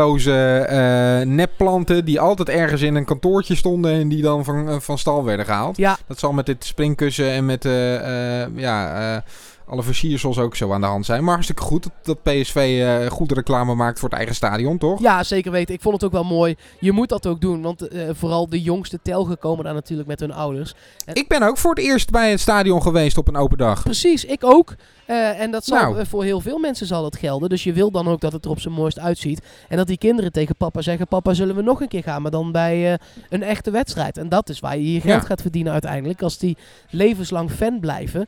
tijdloze 0.00 0.66
eh, 0.68 1.26
nepplanten... 1.26 2.04
die 2.04 2.20
altijd 2.20 2.48
ergens 2.48 2.82
in 2.82 2.94
een 2.94 3.04
kantoortje 3.04 3.54
stonden... 3.54 3.92
en 3.92 4.08
die 4.08 4.22
dan 4.22 4.44
van, 4.44 4.68
eh, 4.68 4.76
van 4.78 4.98
stal 4.98 5.24
werden 5.24 5.44
gehaald. 5.44 5.76
Ja, 5.76 5.98
Dat 6.06 6.18
zal 6.18 6.32
met 6.32 6.46
dit 6.46 6.64
springkussen 6.64 7.30
en 7.30 7.46
met 7.46 7.64
eh, 7.64 8.56
ja, 8.56 9.24
alle 9.70 9.82
versiersels 9.82 10.38
ook 10.38 10.56
zo 10.56 10.72
aan 10.72 10.80
de 10.80 10.86
hand 10.86 11.04
zijn. 11.06 11.22
Maar 11.24 11.32
hartstikke 11.32 11.62
goed 11.62 11.86
dat, 12.02 12.22
PSV 12.22 12.56
eh 12.84 13.10
goede 13.10 13.34
reclame 13.34 13.74
maakt 13.74 13.98
voor 13.98 14.08
het 14.08 14.18
eigen 14.18 14.34
stadion, 14.36 14.78
toch? 14.78 15.00
Ja, 15.00 15.22
zeker 15.22 15.50
weten. 15.52 15.74
Ik 15.74 15.80
vond 15.80 15.94
het 15.94 16.04
ook 16.04 16.12
wel 16.12 16.24
mooi. 16.24 16.54
Je 16.80 16.92
moet 16.92 17.08
dat 17.08 17.26
ook 17.26 17.40
doen, 17.40 17.62
want 17.62 17.88
eh, 17.88 18.08
vooral 18.12 18.48
de 18.48 18.62
jongste 18.62 18.98
telgen 19.02 19.38
komen 19.38 19.64
daar 19.64 19.74
natuurlijk 19.74 20.08
met 20.08 20.20
hun 20.20 20.32
ouders. 20.32 20.74
Ik 21.12 21.28
ben 21.28 21.42
ook 21.42 21.56
voor 21.58 21.74
het 21.74 21.84
eerst 21.84 22.10
bij 22.10 22.30
het 22.30 22.40
stadion 22.40 22.82
geweest 22.82 23.18
op 23.18 23.28
een 23.28 23.36
open 23.36 23.58
dag. 23.58 23.82
Precies, 23.82 24.24
ik 24.24 24.44
ook. 24.44 24.74
Eh, 25.06 25.40
en 25.40 25.50
dat 25.50 25.64
zal 25.64 25.92
Nou. 25.92 26.06
voor 26.06 26.24
heel 26.24 26.40
veel 26.40 26.58
mensen 26.58 26.86
zal 26.86 27.02
dat 27.02 27.16
gelden. 27.16 27.48
Dus 27.48 27.64
je 27.64 27.72
wil 27.72 27.90
dan 27.90 28.08
ook 28.08 28.20
dat 28.20 28.32
het 28.32 28.44
er 28.44 28.50
op 28.50 28.60
zijn 28.60 28.74
mooist 28.74 28.98
uitziet. 28.98 29.40
En 29.68 29.76
dat 29.76 29.86
die 29.86 29.98
kinderen 29.98 30.32
tegen 30.32 30.56
papa 30.56 30.82
zeggen: 30.82 31.06
Papa, 31.08 31.34
zullen 31.34 31.56
we 31.56 31.62
nog 31.62 31.80
een 31.80 31.88
keer 31.88 32.02
gaan? 32.02 32.22
Maar 32.22 32.30
dan 32.30 32.52
bij 32.52 32.98
een 33.28 33.42
echte 33.42 33.70
wedstrijd. 33.70 34.18
En 34.18 34.28
dat 34.28 34.48
is 34.48 34.60
waar 34.60 34.76
je 34.78 34.92
je 34.92 35.00
geld 35.00 35.20
Ja. 35.22 35.26
gaat 35.26 35.40
verdienen 35.42 35.72
uiteindelijk. 35.72 36.22
Als 36.22 36.38
die 36.38 36.56
levenslang 36.90 37.50
fan 37.50 37.80
blijven, 37.80 38.26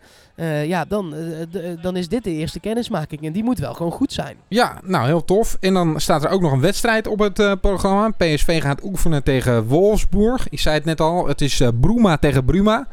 ja, 0.67 0.85
dan, 0.85 1.15
dan 1.82 1.96
is 1.96 2.08
dit 2.08 2.25
de 2.25 2.31
eerste 2.31 2.61
kennismaking. 2.61 3.23
En 3.23 3.32
die 3.32 3.44
moet 3.44 3.58
wel 3.58 3.75
gewoon 3.75 3.93
goed 3.93 4.12
zijn. 4.12 4.37
Ja, 4.49 4.81
nou 4.84 5.06
heel 5.06 5.25
tof. 5.25 5.56
En 5.61 5.75
dan 5.75 6.00
staat 6.00 6.25
er 6.25 6.31
ook 6.31 6.40
nog 6.40 6.52
een 6.52 6.61
wedstrijd 6.61 7.06
op 7.06 7.19
het 7.19 7.38
eh, 7.38 7.52
programma. 7.61 8.11
PSV 8.11 8.62
gaat 8.62 8.84
oefenen 8.84 9.23
tegen 9.23 9.67
Wolfsburg. 9.67 10.49
Ik 10.49 10.61
zei 10.61 10.75
het 10.75 10.84
net 10.84 11.00
al, 11.00 11.29
het 11.29 11.40
is 11.40 11.61
eh 11.61 11.69
Bruma 11.81 12.17
tegen 12.17 12.44
Bruma. 12.44 12.87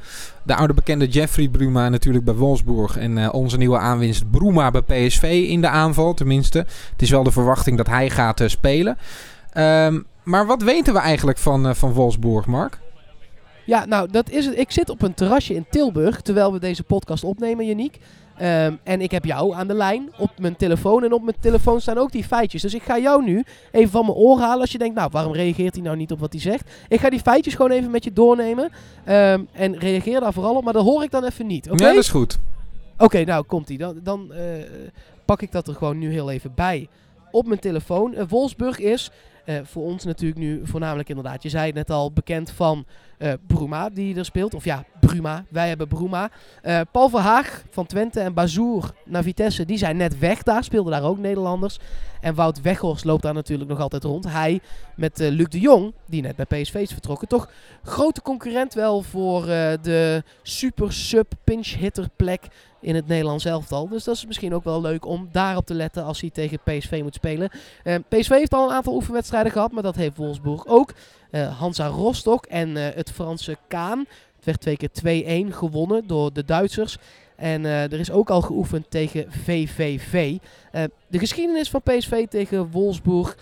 De 0.49 0.55
oude 0.55 0.73
bekende 0.73 1.07
Jeffrey 1.07 1.47
Bruma 1.47 1.89
natuurlijk 1.89 2.25
bij 2.25 2.33
Wolfsburg. 2.33 2.97
En 2.97 3.17
eh, 3.17 3.33
onze 3.33 3.57
nieuwe 3.57 3.77
aanwinst 3.77 4.31
Bruma 4.31 4.71
bij 4.71 4.81
PSV 4.81 5.45
in 5.49 5.61
de 5.61 5.67
aanval 5.67 6.13
tenminste. 6.13 6.57
Het 6.91 7.01
is 7.01 7.09
wel 7.09 7.23
de 7.23 7.31
verwachting 7.31 7.77
dat 7.77 7.87
hij 7.87 8.09
gaat 8.09 8.39
eh, 8.39 8.47
spelen. 8.47 8.97
Ehm, 9.51 9.99
maar 10.23 10.45
wat 10.45 10.61
weten 10.61 10.93
we 10.93 10.99
eigenlijk 10.99 11.37
van, 11.37 11.67
eh, 11.67 11.73
van 11.73 11.93
Wolfsburg, 11.93 12.45
Mark? 12.45 12.79
Ja, 13.69 13.85
nou, 13.85 14.11
dat 14.11 14.29
is 14.29 14.45
het. 14.45 14.57
Ik 14.57 14.71
zit 14.71 14.89
op 14.89 15.01
een 15.01 15.13
terrasje 15.13 15.53
in 15.53 15.65
Tilburg 15.69 16.21
terwijl 16.21 16.53
we 16.53 16.59
deze 16.59 16.83
podcast 16.83 17.23
opnemen, 17.23 17.65
Janiek. 17.65 17.99
Ehm, 18.37 18.73
en 18.83 19.01
ik 19.01 19.11
heb 19.11 19.25
jou 19.25 19.53
aan 19.53 19.67
de 19.67 19.73
lijn 19.73 20.09
op 20.17 20.31
mijn 20.39 20.55
telefoon. 20.55 21.03
En 21.03 21.13
op 21.13 21.23
mijn 21.23 21.35
telefoon 21.39 21.81
staan 21.81 21.97
ook 21.97 22.11
die 22.11 22.23
feitjes. 22.23 22.61
Dus 22.61 22.73
ik 22.73 22.81
ga 22.81 22.99
jou 22.99 23.23
nu 23.23 23.43
even 23.71 23.89
van 23.89 24.05
mijn 24.05 24.17
oor 24.17 24.39
halen. 24.39 24.61
Als 24.61 24.71
je 24.71 24.77
denkt, 24.77 24.95
nou, 24.95 25.09
waarom 25.11 25.33
reageert 25.33 25.73
hij 25.73 25.83
nou 25.83 25.97
niet 25.97 26.11
op 26.11 26.19
wat 26.19 26.31
hij 26.31 26.41
zegt? 26.41 26.71
Ik 26.87 26.99
ga 26.99 27.09
die 27.09 27.19
feitjes 27.19 27.55
gewoon 27.55 27.71
even 27.71 27.91
met 27.91 28.03
je 28.03 28.13
doornemen. 28.13 28.69
Ehm, 29.05 29.43
en 29.51 29.77
reageer 29.77 30.19
daar 30.19 30.33
vooral 30.33 30.55
op. 30.55 30.63
Maar 30.63 30.73
dat 30.73 30.83
hoor 30.83 31.03
ik 31.03 31.11
dan 31.11 31.23
even 31.23 31.47
niet. 31.47 31.71
Oké, 31.71 31.83
Ja, 31.83 31.89
dat 31.89 32.03
is 32.03 32.09
goed. 32.09 32.39
Oké, 32.97 33.23
nou 33.23 33.43
komt 33.43 33.69
ie. 33.69 33.77
Dan, 33.77 33.99
dan 34.03 34.33
eh, 34.33 34.43
pak 35.25 35.41
ik 35.41 35.51
dat 35.51 35.67
er 35.67 35.75
gewoon 35.75 35.97
nu 35.97 36.11
heel 36.11 36.31
even 36.31 36.51
bij 36.55 36.87
op 37.31 37.47
mijn 37.47 37.59
telefoon. 37.59 38.13
Eh, 38.13 38.25
Wolfsburg 38.27 38.79
is 38.79 39.11
eh, 39.49 39.55
voor 39.63 39.83
ons 39.83 40.05
natuurlijk 40.05 40.39
nu 40.39 40.61
voornamelijk 40.63 41.09
inderdaad, 41.09 41.43
je 41.43 41.49
zei 41.49 41.65
het 41.65 41.75
net 41.75 41.89
al, 41.89 42.11
bekend 42.11 42.51
van 42.51 42.85
eh 43.19 43.33
Bruma 43.47 43.89
die 43.89 44.15
er 44.15 44.25
speelt. 44.25 44.53
Of 44.53 44.63
ja, 44.63 44.83
Bruma. 44.99 45.45
Wij 45.49 45.67
hebben 45.67 45.87
Bruma. 45.87 46.29
Eh, 46.61 46.81
Paul 46.91 47.09
Verhaag 47.09 47.63
van 47.69 47.85
Twente 47.85 48.19
en 48.19 48.33
Bazoer 48.33 48.93
naar 49.05 49.23
Vitesse, 49.23 49.65
die 49.65 49.77
zijn 49.77 49.97
net 49.97 50.19
weg 50.19 50.43
daar. 50.43 50.63
Speelden 50.63 50.91
daar 50.91 51.03
ook 51.03 51.17
Nederlanders. 51.17 51.79
En 52.21 52.35
Wout 52.35 52.61
Weghorst 52.61 53.05
loopt 53.05 53.21
daar 53.23 53.33
natuurlijk 53.33 53.69
nog 53.69 53.79
altijd 53.79 54.03
rond. 54.03 54.31
Hij 54.31 54.59
met 54.95 55.19
eh, 55.19 55.29
Luc 55.29 55.47
de 55.47 55.59
Jong, 55.59 55.93
die 56.05 56.21
net 56.21 56.35
bij 56.35 56.61
PSV 56.61 56.75
is 56.75 56.91
vertrokken. 56.91 57.27
Toch 57.27 57.49
grote 57.83 58.21
concurrent 58.21 58.73
wel 58.73 59.01
voor 59.01 59.45
de 59.81 60.23
super 60.43 60.93
sub 60.93 61.31
pinch 61.43 61.67
hitter 61.67 62.09
plek 62.15 62.47
in 62.81 62.95
het 62.95 63.07
Nederlands 63.07 63.45
elftal. 63.45 63.87
Dus 63.87 64.03
dat 64.03 64.15
is 64.15 64.25
misschien 64.25 64.53
ook 64.53 64.63
wel 64.63 64.81
leuk 64.81 65.05
om 65.05 65.29
daarop 65.31 65.65
te 65.65 65.73
letten 65.73 66.03
als 66.03 66.21
hij 66.21 66.29
tegen 66.29 66.59
PSV 66.63 66.99
moet 67.03 67.15
spelen. 67.15 67.49
PSV 67.83 68.29
heeft 68.29 68.53
al 68.53 68.69
een 68.69 68.75
aantal 68.75 68.93
oefenwedstrijden 68.93 69.51
gehad, 69.51 69.71
maar 69.71 69.83
dat 69.83 69.95
heeft 69.95 70.17
Wolfsburg 70.17 70.67
ook. 70.67 70.93
Eh, 71.29 71.59
Hansa 71.59 71.87
Rostock 71.87 72.45
en 72.45 72.77
eh, 72.77 72.95
het 72.95 73.11
Franse 73.11 73.57
Kaan. 73.67 73.99
Het 74.35 74.45
werd 74.45 74.61
twee 74.61 74.77
keer 74.77 75.49
2-1 75.49 75.53
gewonnen 75.53 76.07
door 76.07 76.33
de 76.33 76.45
Duitsers. 76.45 76.97
En 77.35 77.65
eh, 77.65 77.83
er 77.83 77.99
is 77.99 78.11
ook 78.11 78.29
al 78.29 78.41
geoefend 78.41 78.85
tegen 78.89 79.25
VVV. 79.29 80.37
De 81.07 81.19
geschiedenis 81.19 81.69
van 81.69 81.81
PSV 81.81 82.27
tegen 82.27 82.71
Wolfsburg 82.71 83.37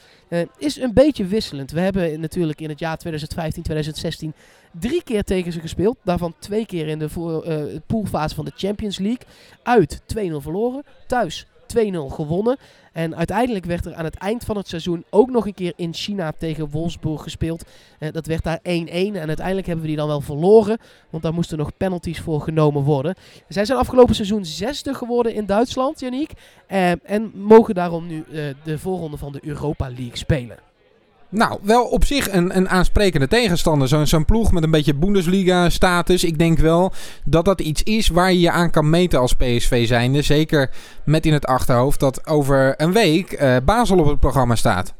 is 0.58 0.78
een 0.78 0.94
beetje 0.94 1.26
wisselend. 1.26 1.72
We 1.72 1.80
hebben 1.80 2.20
natuurlijk 2.20 2.62
in 2.62 2.70
het 2.70 2.80
jaar 2.80 2.98
2015, 2.98 3.64
2016 3.64 4.34
drie 4.80 5.04
keer 5.04 5.24
tegen 5.24 5.52
ze 5.52 5.60
gespeeld. 5.60 5.98
Daarvan 6.04 6.34
twee 6.40 6.66
keer 6.66 6.88
in 6.88 7.00
de 7.00 7.82
poolfase 7.88 8.36
van 8.36 8.46
de 8.46 8.52
Champions 8.56 8.98
League. 8.98 9.28
Uit 9.64 10.02
2-0 10.16 10.18
verloren. 10.42 10.84
Thuis 11.08 11.46
2-0 11.46 11.57
gewonnen. 12.10 12.58
En 12.94 13.16
uiteindelijk 13.16 13.66
werd 13.66 13.86
er 13.86 13.96
aan 13.96 14.04
het 14.04 14.16
eind 14.16 14.44
van 14.44 14.58
het 14.58 14.68
seizoen 14.68 15.04
ook 15.10 15.30
nog 15.30 15.46
een 15.46 15.54
keer 15.54 15.74
in 15.76 15.94
China 15.94 16.32
tegen 16.38 16.70
Wolfsburg 16.70 17.22
gespeeld. 17.22 17.64
Eh, 18.00 18.12
dat 18.12 18.26
werd 18.26 18.44
daar 18.44 18.60
1-1 18.64 19.16
en 19.16 19.28
uiteindelijk 19.28 19.68
hebben 19.68 19.86
we 19.86 19.92
die 19.92 19.98
dan 20.00 20.08
wel 20.08 20.22
verloren. 20.22 20.78
Want 21.10 21.24
daar 21.24 21.34
moesten 21.34 21.58
nog 21.58 21.78
penalties 21.78 22.20
voor 22.20 22.42
genomen 22.42 22.84
worden. 22.84 23.16
Zij 23.48 23.66
zijn 23.66 23.80
afgelopen 23.80 24.16
seizoen 24.16 24.46
zesde 24.46 24.94
geworden 24.94 25.34
in 25.34 25.46
Duitsland, 25.46 26.00
Janiek. 26.00 26.32
Eh, 26.68 26.92
en 27.10 27.32
mogen 27.34 27.76
daarom 27.76 28.08
nu 28.08 28.24
eh, 28.32 28.44
de 28.64 28.80
voorronde 28.80 29.18
van 29.18 29.32
de 29.32 29.40
Europa 29.44 29.88
League 29.88 30.18
spelen. 30.18 30.67
Nou, 31.30 31.60
wel 31.62 31.86
op 31.86 32.06
zich 32.06 32.32
een, 32.32 32.58
een 32.58 32.70
aansprekende 32.70 33.28
tegenstander. 33.28 33.88
Zo'n 33.88 34.08
zo'n 34.08 34.26
ploeg 34.26 34.52
met 34.52 34.64
een 34.64 34.72
beetje 34.72 34.96
Bundesliga-status. 34.96 36.24
Ik 36.24 36.38
denk 36.38 36.60
wel 36.60 36.94
dat 37.26 37.46
dat 37.46 37.62
iets 37.62 37.84
is 37.84 38.08
waar 38.08 38.32
je 38.32 38.40
je 38.40 38.52
aan 38.52 38.72
kan 38.72 38.90
meten 38.90 39.20
als 39.20 39.34
PSV 39.34 39.88
zijnde. 39.88 40.22
Zeker 40.22 40.70
met 41.06 41.26
in 41.26 41.34
het 41.34 41.46
achterhoofd 41.46 42.00
dat 42.00 42.28
over 42.28 42.74
een 42.78 42.92
week 42.92 43.42
uh, 43.42 43.56
Basel 43.66 44.00
op 44.00 44.06
het 44.06 44.20
programma 44.20 44.56
staat. 44.56 44.94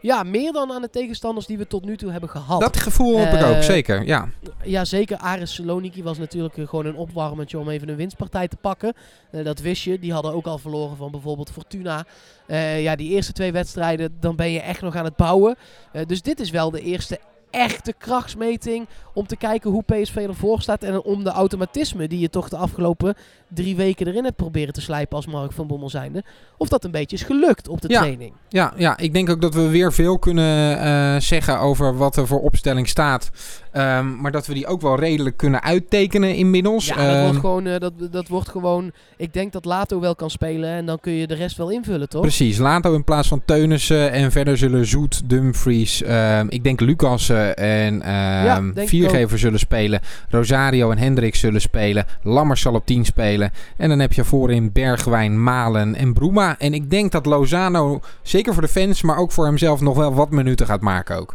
Ja, 0.00 0.22
meer 0.22 0.52
dan 0.52 0.72
aan 0.72 0.82
de 0.82 0.90
tegenstanders 0.90 1.46
die 1.46 1.58
we 1.58 1.66
tot 1.66 1.84
nu 1.84 1.96
toe 1.96 2.10
hebben 2.10 2.28
gehad. 2.28 2.60
Dat 2.60 2.76
gevoel 2.76 3.18
heb 3.18 3.32
ik 3.32 3.46
ook, 3.46 3.62
zeker. 3.62 4.06
Ja, 4.06 4.28
ja 4.62 4.84
zeker. 4.84 5.16
Aris 5.16 5.54
Saloniki 5.54 6.02
was 6.02 6.18
natuurlijk 6.18 6.54
gewoon 6.54 6.86
een 6.86 6.96
opwarmertje 6.96 7.58
om 7.58 7.68
even 7.68 7.88
een 7.88 7.96
winstpartij 7.96 8.48
te 8.48 8.56
pakken. 8.56 8.92
Uh, 9.32 9.44
dat 9.44 9.60
wist 9.60 9.82
je. 9.82 9.98
Die 9.98 10.12
hadden 10.12 10.32
ook 10.32 10.46
al 10.46 10.58
verloren 10.58 10.96
van 10.96 11.10
bijvoorbeeld 11.10 11.50
Fortuna. 11.50 12.04
Uh, 12.46 12.82
ja, 12.82 12.96
die 12.96 13.10
eerste 13.10 13.32
twee 13.32 13.52
wedstrijden, 13.52 14.16
dan 14.20 14.36
ben 14.36 14.50
je 14.50 14.60
echt 14.60 14.80
nog 14.80 14.96
aan 14.96 15.04
het 15.04 15.16
bouwen. 15.16 15.56
Dus 16.06 16.22
dit 16.22 16.40
is 16.40 16.50
wel 16.50 16.70
de 16.70 16.80
eerste 16.80 17.18
echte 17.50 17.94
krachtsmeting 17.98 18.86
om 19.14 19.26
te 19.26 19.36
kijken 19.36 19.70
hoe 19.70 19.82
PSV 19.82 20.16
ervoor 20.16 20.60
staat. 20.60 20.82
En 20.82 21.02
om 21.02 21.24
de 21.24 21.30
automatisme 21.30 22.08
die 22.08 22.18
je 22.18 22.30
toch 22.30 22.48
de 22.48 22.56
afgelopen 22.56 23.14
drie 23.48 23.76
weken 23.76 24.06
erin 24.06 24.24
hebt 24.24 24.36
proberen 24.36 24.72
te 24.72 24.80
slijpen 24.80 25.16
als 25.16 25.26
Mark 25.26 25.52
van 25.52 25.66
Bommel 25.66 25.90
zijnde. 25.90 26.24
Of 26.56 26.68
dat 26.68 26.84
een 26.84 26.90
beetje 26.90 27.16
is 27.16 27.22
gelukt 27.22 27.68
op 27.68 27.80
de 27.80 27.88
ja, 27.88 28.00
training. 28.00 28.32
Ja, 28.48 28.72
ja, 28.76 28.96
ik 28.96 29.12
denk 29.12 29.30
ook 29.30 29.40
dat 29.40 29.54
we 29.54 29.68
weer 29.68 29.92
veel 29.92 30.18
kunnen 30.18 30.84
uh, 30.84 31.20
zeggen 31.20 31.60
over 31.60 31.96
wat 31.96 32.16
er 32.16 32.26
voor 32.26 32.40
opstelling 32.40 32.88
staat. 32.88 33.30
Um, 33.72 34.20
maar 34.20 34.32
dat 34.32 34.46
we 34.46 34.54
die 34.54 34.66
ook 34.66 34.80
wel 34.80 34.98
redelijk 34.98 35.36
kunnen 35.36 35.62
uittekenen 35.62 36.34
inmiddels. 36.34 36.86
Ja, 36.86 37.06
dat, 37.06 37.16
um, 37.16 37.22
wordt 37.22 37.38
gewoon, 37.38 37.66
uh, 37.66 37.78
dat, 37.78 37.92
dat 38.10 38.28
wordt 38.28 38.48
gewoon... 38.48 38.92
Ik 39.16 39.32
denk 39.32 39.52
dat 39.52 39.64
Lato 39.64 40.00
wel 40.00 40.14
kan 40.14 40.30
spelen 40.30 40.70
en 40.70 40.86
dan 40.86 41.00
kun 41.00 41.12
je 41.12 41.26
de 41.26 41.34
rest 41.34 41.56
wel 41.56 41.70
invullen, 41.70 42.08
toch? 42.08 42.20
Precies, 42.20 42.58
Lato 42.58 42.94
in 42.94 43.04
plaats 43.04 43.28
van 43.28 43.42
Teunissen. 43.44 44.12
En 44.12 44.32
verder 44.32 44.58
zullen 44.58 44.86
Zoet, 44.86 45.22
Dumfries, 45.24 46.02
um, 46.04 46.46
ik 46.48 46.64
denk 46.64 46.80
Lucassen 46.80 47.56
en 47.56 48.00
ja, 48.04 48.62
Viergever 48.74 49.38
zullen 49.38 49.58
spelen. 49.58 50.00
Rosario 50.28 50.90
en 50.90 50.98
Hendrik 50.98 51.34
zullen 51.34 51.60
spelen. 51.60 52.04
Lammers 52.22 52.60
zal 52.60 52.74
op 52.74 52.86
10 52.86 53.04
spelen. 53.04 53.52
En 53.76 53.88
dan 53.88 53.98
heb 53.98 54.12
je 54.12 54.24
voorin 54.24 54.72
Bergwijn, 54.72 55.42
Malen 55.42 55.94
en 55.94 56.12
Broema. 56.12 56.58
En 56.58 56.74
ik 56.74 56.90
denk 56.90 57.12
dat 57.12 57.26
Lozano, 57.26 58.00
zeker 58.22 58.52
voor 58.52 58.62
de 58.62 58.68
fans, 58.68 59.02
maar 59.02 59.16
ook 59.16 59.32
voor 59.32 59.44
hemzelf, 59.44 59.80
nog 59.80 59.96
wel 59.96 60.14
wat 60.14 60.30
minuten 60.30 60.66
gaat 60.66 60.80
maken 60.80 61.16
ook. 61.16 61.34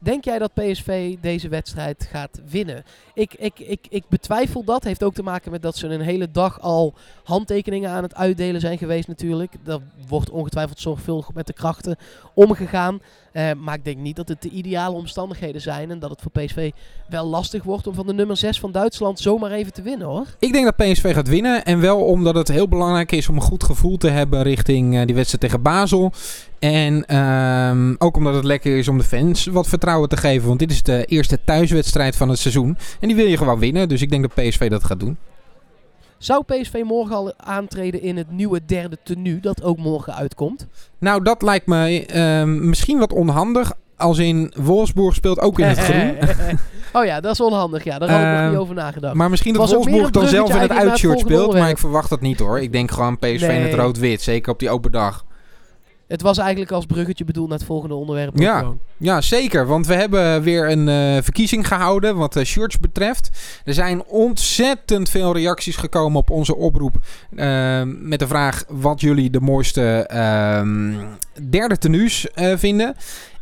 Denk 0.00 0.24
jij 0.24 0.38
dat 0.38 0.54
PSV 0.54 1.16
deze 1.20 1.48
wedstrijd 1.48 2.08
gaat 2.10 2.40
winnen? 2.50 2.84
Ik, 3.14 3.34
ik, 3.34 3.58
ik, 3.58 3.86
ik 3.88 4.04
betwijfel 4.08 4.64
dat. 4.64 4.84
Heeft 4.84 5.02
ook 5.02 5.14
te 5.14 5.22
maken 5.22 5.50
met 5.50 5.62
dat 5.62 5.76
ze 5.76 5.86
een 5.86 6.00
hele 6.00 6.30
dag 6.30 6.60
al 6.60 6.94
handtekeningen 7.24 7.90
aan 7.90 8.02
het 8.02 8.14
uitdelen 8.14 8.60
zijn 8.60 8.78
geweest 8.78 9.08
natuurlijk. 9.08 9.52
Dat 9.64 9.80
wordt 10.08 10.30
ongetwijfeld 10.30 10.80
zorgvuldig 10.80 11.32
met 11.34 11.46
de 11.46 11.52
krachten 11.52 11.96
omgegaan. 12.34 13.00
Uh, 13.32 13.50
maar 13.52 13.74
ik 13.74 13.84
denk 13.84 13.98
niet 13.98 14.16
dat 14.16 14.28
het 14.28 14.42
de 14.42 14.48
ideale 14.48 14.96
omstandigheden 14.96 15.60
zijn. 15.60 15.90
En 15.90 15.98
dat 15.98 16.10
het 16.10 16.22
voor 16.22 16.30
PSV 16.30 16.70
wel 17.08 17.26
lastig 17.26 17.62
wordt 17.62 17.86
om 17.86 17.94
van 17.94 18.06
de 18.06 18.12
nummer 18.12 18.36
6 18.36 18.60
van 18.60 18.72
Duitsland 18.72 19.20
zomaar 19.20 19.50
even 19.50 19.72
te 19.72 19.82
winnen 19.82 20.06
hoor. 20.06 20.26
Ik 20.38 20.52
denk 20.52 20.64
dat 20.64 20.76
PSV 20.76 21.14
gaat 21.14 21.28
winnen. 21.28 21.64
En 21.64 21.80
wel 21.80 22.00
omdat 22.04 22.34
het 22.34 22.48
heel 22.48 22.68
belangrijk 22.68 23.12
is 23.12 23.28
om 23.28 23.36
een 23.36 23.42
goed 23.42 23.64
gevoel 23.64 23.96
te 23.96 24.08
hebben 24.08 24.42
richting 24.42 24.94
uh, 24.94 25.06
die 25.06 25.14
wedstrijd 25.14 25.42
tegen 25.42 25.62
Basel. 25.62 26.12
En 26.58 27.16
um, 27.16 27.94
ook 27.98 28.16
omdat 28.16 28.34
het 28.34 28.44
lekker 28.44 28.78
is 28.78 28.88
om 28.88 28.98
de 28.98 29.04
fans 29.04 29.46
wat 29.46 29.68
vertrouwen 29.68 30.08
te 30.08 30.16
geven. 30.16 30.46
Want 30.46 30.58
dit 30.58 30.70
is 30.70 30.82
de 30.82 31.04
eerste 31.04 31.38
thuiswedstrijd 31.44 32.16
van 32.16 32.28
het 32.28 32.38
seizoen. 32.38 32.76
En 33.00 33.08
die 33.08 33.16
wil 33.16 33.26
je 33.26 33.36
gewoon 33.36 33.58
winnen. 33.58 33.88
Dus 33.88 34.02
ik 34.02 34.10
denk 34.10 34.22
dat 34.22 34.44
PSV 34.44 34.70
dat 34.70 34.84
gaat 34.84 35.00
doen. 35.00 35.16
Zou 36.18 36.44
PSV 36.44 36.82
morgen 36.84 37.16
al 37.16 37.32
aantreden 37.36 38.02
in 38.02 38.16
het 38.16 38.30
nieuwe 38.30 38.64
derde 38.64 38.98
tenue 39.02 39.40
dat 39.40 39.62
ook 39.62 39.78
morgen 39.78 40.14
uitkomt? 40.14 40.66
Nou, 40.98 41.22
dat 41.22 41.42
lijkt 41.42 41.66
me 41.66 42.06
uh, 42.14 42.44
misschien 42.44 42.98
wat 42.98 43.12
onhandig. 43.12 43.72
Als 43.96 44.18
in 44.18 44.52
Wolfsburg 44.56 45.14
speelt 45.14 45.40
ook 45.40 45.58
in 45.58 45.66
het 45.66 45.78
groen. 45.88 46.16
oh 46.92 47.04
ja, 47.04 47.20
dat 47.20 47.32
is 47.32 47.40
onhandig. 47.40 47.84
Ja, 47.84 47.98
daar 47.98 48.10
had 48.10 48.20
ik 48.20 48.26
uh, 48.26 48.40
nog 48.40 48.50
niet 48.50 48.58
over 48.58 48.74
nagedacht. 48.74 49.14
Maar 49.14 49.30
misschien 49.30 49.54
dat 49.54 49.70
Wolfsburg 49.70 50.10
dan 50.10 50.28
zelf 50.28 50.54
in 50.54 50.60
het 50.60 50.70
uitshirt 50.70 51.20
speelt. 51.20 51.52
Maar 51.52 51.68
ik 51.70 51.78
verwacht 51.78 52.08
dat 52.10 52.20
niet 52.20 52.38
hoor. 52.38 52.60
Ik 52.60 52.72
denk 52.72 52.90
gewoon 52.90 53.18
PSV 53.18 53.40
nee. 53.40 53.56
in 53.56 53.62
het 53.62 53.74
rood-wit. 53.74 54.22
Zeker 54.22 54.52
op 54.52 54.58
die 54.58 54.70
open 54.70 54.92
dag. 54.92 55.24
Het 56.08 56.22
was 56.22 56.38
eigenlijk 56.38 56.72
als 56.72 56.86
bruggetje 56.86 57.24
bedoeld 57.24 57.48
naar 57.48 57.58
het 57.58 57.66
volgende 57.66 57.94
onderwerp. 57.94 58.38
Ja, 58.38 58.72
ja 58.96 59.20
zeker. 59.20 59.66
Want 59.66 59.86
we 59.86 59.94
hebben 59.94 60.42
weer 60.42 60.70
een 60.70 60.88
uh, 60.88 61.22
verkiezing 61.22 61.66
gehouden 61.66 62.16
wat 62.16 62.36
uh, 62.36 62.44
shirts 62.44 62.78
betreft. 62.78 63.30
Er 63.64 63.74
zijn 63.74 64.04
ontzettend 64.04 65.08
veel 65.08 65.32
reacties 65.32 65.76
gekomen 65.76 66.18
op 66.18 66.30
onze 66.30 66.56
oproep. 66.56 66.94
Uh, 67.30 67.82
met 67.84 68.18
de 68.18 68.26
vraag 68.26 68.64
wat 68.68 69.00
jullie 69.00 69.30
de 69.30 69.40
mooiste 69.40 70.10
derde 71.50 71.78
tenues 71.78 72.26
vinden. 72.34 72.94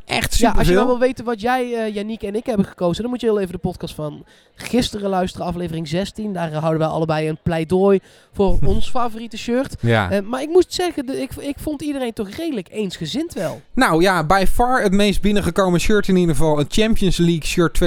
Echt 0.06 0.32
super 0.32 0.52
Ja, 0.52 0.58
als 0.58 0.68
je 0.68 0.75
dan 0.75 0.86
wil 0.86 0.98
weten 0.98 1.25
wat 1.25 1.40
jij, 1.40 1.66
uh, 1.66 1.94
Yannick 1.94 2.22
en 2.22 2.34
ik 2.34 2.46
hebben 2.46 2.66
gekozen, 2.66 3.02
dan 3.02 3.10
moet 3.10 3.20
je 3.20 3.26
heel 3.26 3.40
even 3.40 3.52
de 3.52 3.58
podcast 3.58 3.94
van 3.94 4.25
gisteren 4.54 5.10
luisteren, 5.10 5.46
aflevering 5.46 5.88
16. 5.88 6.32
Daar 6.32 6.52
houden 6.52 6.78
wij 6.78 6.88
allebei 6.88 7.28
een 7.28 7.38
pleidooi 7.42 8.00
voor 8.32 8.58
ons 8.64 8.90
favoriete 8.90 9.38
shirt. 9.38 9.75
Ja. 9.80 10.12
Uh, 10.12 10.18
maar 10.20 10.42
ik 10.42 10.48
moest 10.48 10.75
zeggen, 10.75 11.06
de, 11.06 11.20
ik, 11.20 11.30
ik 11.38 11.56
vond 11.58 11.82
iedereen 11.82 12.12
toch 12.12 12.28
redelijk 12.28 12.68
eensgezind 12.70 13.32
wel. 13.32 13.60
Nou 13.75 14.02
ja, 14.02 14.25
bij 14.25 14.46
far 14.46 14.82
het 14.82 14.92
meest 14.92 15.20
binnengekomen 15.20 15.80
shirt 15.80 16.08
in 16.08 16.16
ieder 16.16 16.34
geval 16.34 16.58
het 16.58 16.72
Champions 16.72 17.16
League 17.16 17.44
shirt 17.44 17.78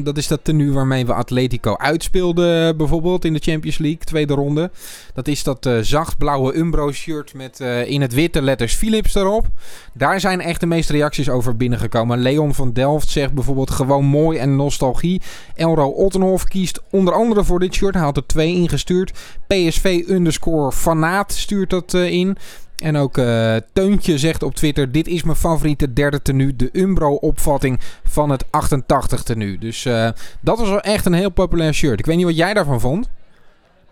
2015-2016. 0.00 0.02
Dat 0.02 0.16
is 0.16 0.26
dat 0.26 0.44
tenue 0.44 0.72
waarmee 0.72 1.06
we 1.06 1.14
Atletico 1.14 1.76
uitspeelden 1.76 2.76
bijvoorbeeld 2.76 3.24
in 3.24 3.32
de 3.32 3.38
Champions 3.38 3.78
League, 3.78 4.04
tweede 4.04 4.34
ronde. 4.34 4.70
Dat 5.14 5.28
is 5.28 5.42
dat 5.42 5.66
uh, 5.66 5.78
zacht 5.80 6.18
blauwe 6.18 6.56
Umbro 6.56 6.92
shirt 6.92 7.34
met 7.34 7.60
in 7.86 8.00
het 8.00 8.14
witte 8.14 8.42
letters 8.42 8.74
Philips 8.74 9.14
erop. 9.14 9.46
Daar 9.92 10.20
zijn 10.20 10.31
echt 10.40 10.60
de 10.60 10.66
meeste 10.66 10.92
reacties 10.92 11.28
over 11.28 11.56
binnengekomen. 11.56 12.18
Leon 12.18 12.54
van 12.54 12.72
Delft 12.72 13.08
zegt 13.08 13.32
bijvoorbeeld 13.32 13.70
gewoon 13.70 14.04
mooi 14.04 14.38
en 14.38 14.56
nostalgie. 14.56 15.20
Elro 15.54 15.88
Ottenhoff 15.88 16.44
kiest 16.44 16.80
onder 16.90 17.14
andere 17.14 17.44
voor 17.44 17.60
dit 17.60 17.74
shirt. 17.74 17.94
Hij 17.94 18.02
had 18.02 18.16
er 18.16 18.26
twee 18.26 18.54
ingestuurd. 18.54 19.12
PSV 19.46 20.04
underscore 20.08 20.72
fanaat 20.72 21.32
stuurt 21.32 21.70
dat 21.70 21.94
uh, 21.94 22.10
in. 22.10 22.36
En 22.76 22.96
ook 22.96 23.18
uh, 23.18 23.56
Teuntje 23.72 24.18
zegt 24.18 24.42
op 24.42 24.54
Twitter: 24.54 24.92
Dit 24.92 25.06
is 25.08 25.22
mijn 25.22 25.36
favoriete 25.36 25.92
derde 25.92 26.22
tenue. 26.22 26.56
De 26.56 26.70
Umbro-opvatting 26.72 27.80
van 28.04 28.30
het 28.30 28.44
88 28.50 29.22
tenue. 29.22 29.58
Dus 29.58 29.84
uh, 29.84 30.08
dat 30.40 30.58
was 30.58 30.68
wel 30.68 30.80
echt 30.80 31.06
een 31.06 31.12
heel 31.12 31.30
populair 31.30 31.74
shirt. 31.74 31.98
Ik 31.98 32.06
weet 32.06 32.16
niet 32.16 32.24
wat 32.24 32.36
jij 32.36 32.54
daarvan 32.54 32.80
vond. 32.80 33.08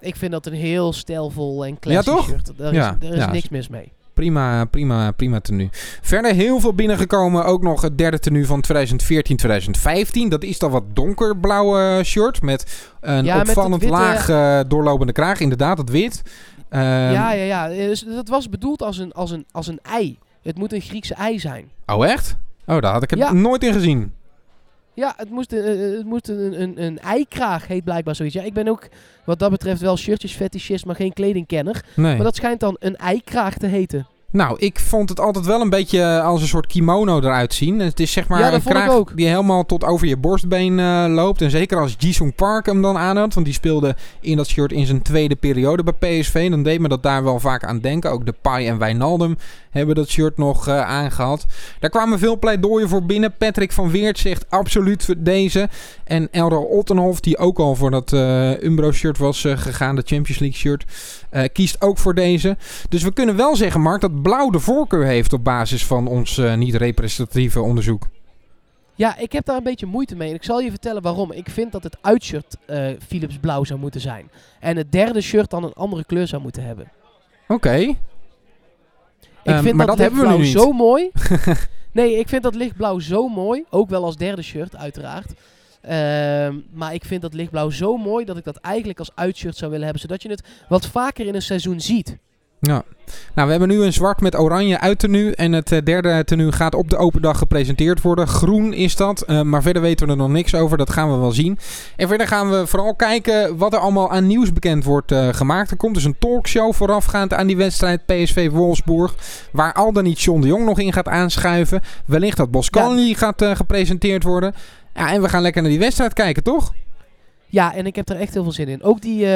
Ik 0.01 0.17
vind 0.17 0.33
dat 0.33 0.47
een 0.47 0.53
heel 0.53 0.93
stijlvol 0.93 1.67
en 1.67 1.79
classic 1.79 2.05
ja, 2.05 2.13
toch? 2.13 2.27
shirt. 2.27 2.53
Daar 2.57 2.71
is, 2.71 2.77
ja, 2.77 2.97
er 3.01 3.13
is 3.13 3.17
ja. 3.17 3.31
niks 3.31 3.49
mis 3.49 3.69
mee. 3.69 3.93
Prima, 4.25 4.65
prima, 4.65 5.11
prima 5.13 5.41
tenue. 5.41 5.69
Verder 6.03 6.35
heel 6.35 6.61
veel 6.61 6.75
binnengekomen. 6.75 7.45
Ook 7.45 7.63
nog 7.63 7.83
het 7.83 7.99
derde 7.99 8.19
tenue 8.19 8.47
van 8.47 8.65
2014-2015. 8.73 10.29
Dat 10.29 10.43
is 10.43 10.59
dan 10.59 10.71
wat 10.71 10.83
donkerblauwe 10.93 12.01
shirt. 12.05 12.43
Met 12.43 12.91
een 13.01 13.25
Ja, 13.25 13.41
opvallend 13.41 13.81
witte- 13.83 13.97
laag 13.97 14.29
eh, 14.29 14.61
doorlopende 14.69 15.13
kraag. 15.13 15.41
Inderdaad, 15.41 15.79
het 15.79 15.91
wit. 15.91 16.23
Ehm, 16.69 16.83
ja, 16.85 17.33
ja, 17.33 17.45
ja. 17.45 17.69
Dus 17.69 18.01
dat 18.15 18.29
was 18.29 18.49
bedoeld 18.49 18.83
als 18.83 18.99
een, 18.99 19.13
als, 19.13 19.31
een, 19.31 19.45
als 19.51 19.67
een 19.67 19.79
ei. 19.83 20.19
Het 20.43 20.59
moet 20.59 20.73
een 20.73 20.81
Griekse 20.81 21.15
ei 21.15 21.39
zijn. 21.39 21.71
Oh, 21.87 22.07
echt? 22.07 22.37
Oh, 22.67 22.81
daar 22.81 22.93
had 22.93 23.03
ik 23.03 23.11
het 23.11 23.19
Ja. 23.19 23.33
nooit 23.33 23.65
in 23.65 23.73
gezien. 23.73 24.13
Ja, 24.95 25.15
het 25.17 25.31
moest, 25.31 25.53
een- 25.53 25.79
het 25.97 26.05
moest 26.07 26.29
een, 26.29 26.61
een, 26.63 26.83
een 26.83 26.99
eikraag, 26.99 27.67
heet 27.67 27.85
blijkbaar 27.85 28.15
zoiets. 28.15 28.35
Ja, 28.35 28.43
ik 28.43 28.53
ben 28.53 28.69
ook 28.69 28.89
wat 29.25 29.39
dat 29.39 29.51
betreft 29.51 29.81
wel 29.81 29.97
shirtjes 29.97 30.33
fetischist, 30.33 30.85
maar 30.85 30.95
geen 30.95 31.13
kledingkenner. 31.13 31.85
Nee. 31.97 32.15
Maar 32.15 32.25
dat 32.25 32.37
schijnt 32.37 32.61
dan 32.61 32.77
een 32.79 32.97
eikraag 32.97 33.57
te 33.59 33.67
heten. 33.67 34.07
Nou, 34.33 34.59
ik 34.59 34.81
vond 34.81 35.09
het 35.09 35.21
altijd 35.21 35.47
wel 35.47 35.61
een 35.61 35.71
beetje 35.71 36.21
als 36.21 36.43
een 36.43 36.49
soort 36.49 36.67
kimono 36.67 37.19
eruit 37.19 37.55
zien. 37.55 37.79
Het 37.79 38.01
is 38.01 38.13
zeg 38.13 38.29
maar 38.29 38.41
Ja, 38.41 38.53
een 38.53 38.63
kraag 38.63 39.05
die 39.15 39.27
helemaal 39.27 39.67
tot 39.67 39.85
over 39.85 40.07
je 40.07 40.17
borstbeen 40.17 40.79
eh, 40.79 41.05
loopt. 41.09 41.43
En 41.43 41.51
zeker 41.51 41.81
als 41.81 41.95
Jisung 41.99 42.35
Park 42.35 42.67
hem 42.67 42.83
dan 42.83 42.97
aanhoudt. 42.97 43.35
Want 43.35 43.47
die 43.47 43.55
speelde 43.55 43.97
in 44.21 44.37
dat 44.37 44.47
shirt 44.47 44.73
in 44.73 44.87
zijn 44.87 45.03
tweede 45.03 45.37
periode 45.37 45.83
bij 45.83 46.21
PSV. 46.21 46.51
Dan 46.51 46.63
deed 46.63 46.81
me 46.81 46.89
dat 46.89 47.03
daar 47.03 47.25
wel 47.25 47.41
vaak 47.41 47.65
aan 47.65 47.81
denken. 47.81 48.11
Ook 48.11 48.27
de 48.27 48.35
Pai 48.43 48.67
en 48.67 48.79
Wijnaldum 48.79 49.37
hebben 49.71 49.95
dat 49.95 50.09
shirt 50.09 50.37
nog 50.37 50.69
eh, 50.69 50.81
aangehad. 50.81 51.47
Daar 51.79 51.91
kwamen 51.91 52.19
veel 52.19 52.39
pleidooien 52.39 52.89
voor 52.89 53.05
binnen. 53.05 53.35
Patrick 53.39 53.73
van 53.73 53.91
Weert 53.91 54.19
zegt 54.19 54.51
absoluut 54.51 55.05
voor 55.05 55.15
deze. 55.19 55.69
En 56.05 56.29
Elro 56.31 56.61
Ottenhoff, 56.63 57.21
die 57.21 57.39
ook 57.39 57.59
al 57.59 57.75
voor 57.75 57.91
dat 57.91 58.13
eh, 58.13 58.63
Umbro 58.63 58.93
shirt 58.93 59.19
was 59.19 59.45
eh, 59.45 59.57
gegaan. 59.57 59.97
De 59.97 60.03
Champions 60.05 60.39
League 60.41 60.59
shirt. 60.59 60.85
eh, 61.31 61.45
kiest 61.53 61.83
ook 61.83 61.99
voor 61.99 62.15
deze. 62.15 62.57
Dus 62.89 63.03
we 63.03 63.13
kunnen 63.13 63.37
wel 63.37 63.57
zeggen, 63.57 63.81
Mark, 63.81 64.01
dat 64.01 64.23
blauw 64.23 64.51
de 64.51 64.59
voorkeur 64.61 65.05
heeft 65.05 65.33
op 65.33 65.45
basis 65.45 65.87
van 65.87 66.07
ons 66.07 66.39
eh, 66.39 66.55
niet 66.55 66.75
representatieve 66.75 67.61
onderzoek. 67.61 68.09
Ja, 68.95 69.17
ik 69.19 69.33
heb 69.33 69.45
daar 69.45 69.57
een 69.57 69.63
beetje 69.63 69.87
moeite 69.87 70.17
mee. 70.17 70.29
En 70.29 70.35
ik 70.35 70.45
zal 70.45 70.61
je 70.61 70.71
vertellen 70.71 71.03
waarom. 71.03 71.33
Ik 71.33 71.51
vind 71.51 71.73
dat 71.73 71.83
het 71.83 71.97
uitshirt 72.01 72.57
eh 72.67 72.89
Philips 73.09 73.39
blauw 73.41 73.65
zou 73.65 73.81
moeten 73.81 74.01
zijn. 74.01 74.31
En 74.61 74.77
het 74.77 74.93
derde 74.93 75.21
shirt 75.21 75.51
dan 75.51 75.65
een 75.65 75.73
andere 75.73 76.05
kleur 76.05 76.27
zou 76.27 76.43
moeten 76.43 76.63
hebben. 76.65 76.91
Oké. 77.49 77.95
Ik 79.43 79.51
Ehm, 79.53 79.63
vind 79.63 79.75
maar 79.77 79.87
dat, 79.87 79.97
dat 79.97 80.07
hebben 80.07 80.29
we 80.29 80.29
nu 80.37 80.43
lichtblauw 80.43 80.65
niet. 80.65 80.73
zo 80.73 80.73
mooi. 80.73 81.11
nee, 81.93 82.19
ik 82.19 82.29
vind 82.29 82.43
dat 82.43 82.55
lichtblauw 82.55 82.99
zo 82.99 83.29
mooi. 83.29 83.65
Ook 83.71 83.89
wel 83.89 84.05
als 84.05 84.17
derde 84.17 84.43
shirt, 84.43 84.77
uiteraard. 84.77 85.33
Ehm, 85.81 86.55
maar 86.73 86.95
ik 86.95 87.05
vind 87.05 87.23
dat 87.23 87.35
lichtblauw 87.35 87.71
zo 87.71 87.97
mooi 87.97 88.25
dat 88.25 88.37
ik 88.37 88.45
dat 88.45 88.57
eigenlijk 88.57 88.99
als 88.99 89.11
uitshirt 89.15 89.57
zou 89.57 89.71
willen 89.71 89.85
hebben. 89.85 90.03
Zodat 90.03 90.23
je 90.23 90.29
het 90.29 90.43
wat 90.69 90.87
vaker 90.87 91.27
in 91.27 91.35
een 91.35 91.43
seizoen 91.43 91.81
ziet. 91.81 92.17
Ja. 92.61 92.83
Nou, 93.35 93.47
we 93.47 93.51
hebben 93.51 93.69
nu 93.69 93.83
een 93.83 93.93
zwart 93.93 94.21
met 94.21 94.39
oranje 94.39 94.81
uittenue. 94.81 95.35
En 95.35 95.53
het 95.53 95.73
eh, 95.73 95.79
derde 95.85 96.25
tenue 96.25 96.53
gaat 96.53 96.75
op 96.75 96.91
de 96.91 96.97
open 96.97 97.23
dag 97.23 97.39
gepresenteerd 97.39 98.03
worden. 98.03 98.29
Groen 98.29 98.73
is 98.73 98.97
dat. 98.97 99.23
eh, 99.23 99.43
maar 99.43 99.63
verder 99.63 99.83
weten 99.83 100.07
we 100.07 100.13
er 100.13 100.19
nog 100.19 100.29
niks 100.29 100.55
over. 100.55 100.79
Dat 100.79 100.91
gaan 100.91 101.11
we 101.13 101.17
wel 101.17 101.31
zien. 101.33 101.59
En 101.97 102.09
verder 102.09 102.27
gaan 102.27 102.51
we 102.51 102.67
vooral 102.67 102.95
kijken 102.95 103.57
wat 103.57 103.73
er 103.73 103.79
allemaal 103.79 104.11
aan 104.11 104.27
nieuws 104.27 104.53
bekend 104.53 104.85
wordt 104.85 105.13
eh, 105.13 105.29
gemaakt. 105.29 105.71
Er 105.71 105.77
komt 105.77 105.95
dus 105.95 106.05
een 106.05 106.19
talkshow 106.19 106.73
voorafgaand 106.73 107.35
aan 107.35 107.47
die 107.47 107.57
wedstrijd 107.57 108.07
PSV 108.07 108.51
Wolfsburg. 108.51 109.15
Waar 109.53 109.73
al 109.73 109.93
dan 109.93 110.05
niet 110.05 110.21
John 110.21 110.41
de 110.41 110.47
Jong 110.47 110.65
nog 110.65 110.79
in 110.79 110.93
gaat 110.93 111.09
aanschuiven. 111.09 111.81
Wellicht 112.07 112.37
dat 112.37 112.51
Boscanli 112.51 113.15
gaat 113.15 113.45
gepresenteerd 113.55 114.23
worden. 114.23 114.55
Ja, 114.95 115.13
en 115.13 115.23
we 115.23 115.29
gaan 115.29 115.43
lekker 115.43 115.63
naar 115.63 115.71
die 115.71 115.81
wedstrijd 115.81 116.13
kijken, 116.13 116.43
toch? 116.43 116.73
Ja, 117.47 117.75
en 117.75 117.87
ik 117.87 117.97
heb 117.97 118.09
er 118.09 118.17
echt 118.17 118.35
heel 118.35 118.43
veel 118.43 118.53
zin 118.53 118.69
in. 118.69 118.83
Ook 118.83 119.01
die, 119.01 119.27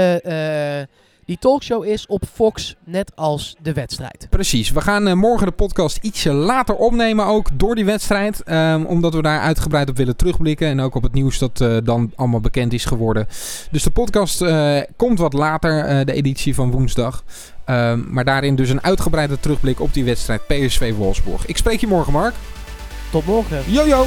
die 1.25 1.39
talkshow 1.39 1.85
is 1.85 2.07
op 2.07 2.25
Fox, 2.33 2.77
net 2.85 3.13
als 3.15 3.57
de 3.63 3.73
wedstrijd. 3.73 4.27
Precies. 4.31 4.71
We 4.71 4.81
gaan 4.81 5.09
eh, 5.09 5.15
morgen 5.15 5.47
de 5.47 5.53
podcast 5.53 5.99
ietsje 6.03 6.33
later 6.33 6.75
opnemen, 6.75 7.27
ook 7.27 7.49
door 7.55 7.75
die 7.75 7.85
wedstrijd. 7.85 8.43
Ehm, 8.43 8.85
omdat 8.85 9.15
we 9.15 9.23
daar 9.23 9.41
uitgebreid 9.41 9.89
op 9.89 9.97
willen 9.97 10.17
terugblikken. 10.17 10.69
En 10.69 10.81
ook 10.81 10.95
op 10.95 11.03
het 11.03 11.13
nieuws 11.13 11.39
dat 11.39 11.61
eh, 11.61 11.77
dan 11.85 12.13
allemaal 12.17 12.41
bekend 12.41 12.73
is 12.73 12.85
geworden. 12.85 13.27
Dus 13.71 13.83
de 13.83 13.91
podcast 13.91 14.43
eh, 14.43 14.81
komt 14.97 15.19
wat 15.19 15.33
later, 15.33 15.85
eh, 15.85 16.07
de 16.07 16.13
editie 16.13 16.55
van 16.55 16.71
woensdag. 16.71 17.25
Ehm, 17.65 18.01
maar 18.09 18.25
daarin 18.25 18.57
dus 18.57 18.69
een 18.69 18.83
uitgebreide 18.83 19.41
terugblik 19.41 19.81
op 19.81 19.95
die 19.95 20.05
wedstrijd 20.05 20.47
PSV 20.47 20.95
Wolfsburg. 20.95 21.47
Ik 21.47 21.57
spreek 21.57 21.81
je 21.81 21.87
morgen, 21.87 22.13
Mark. 22.13 22.35
Tot 23.11 23.27
morgen. 23.27 23.63
Yo, 23.67 23.87
yo! 23.87 24.05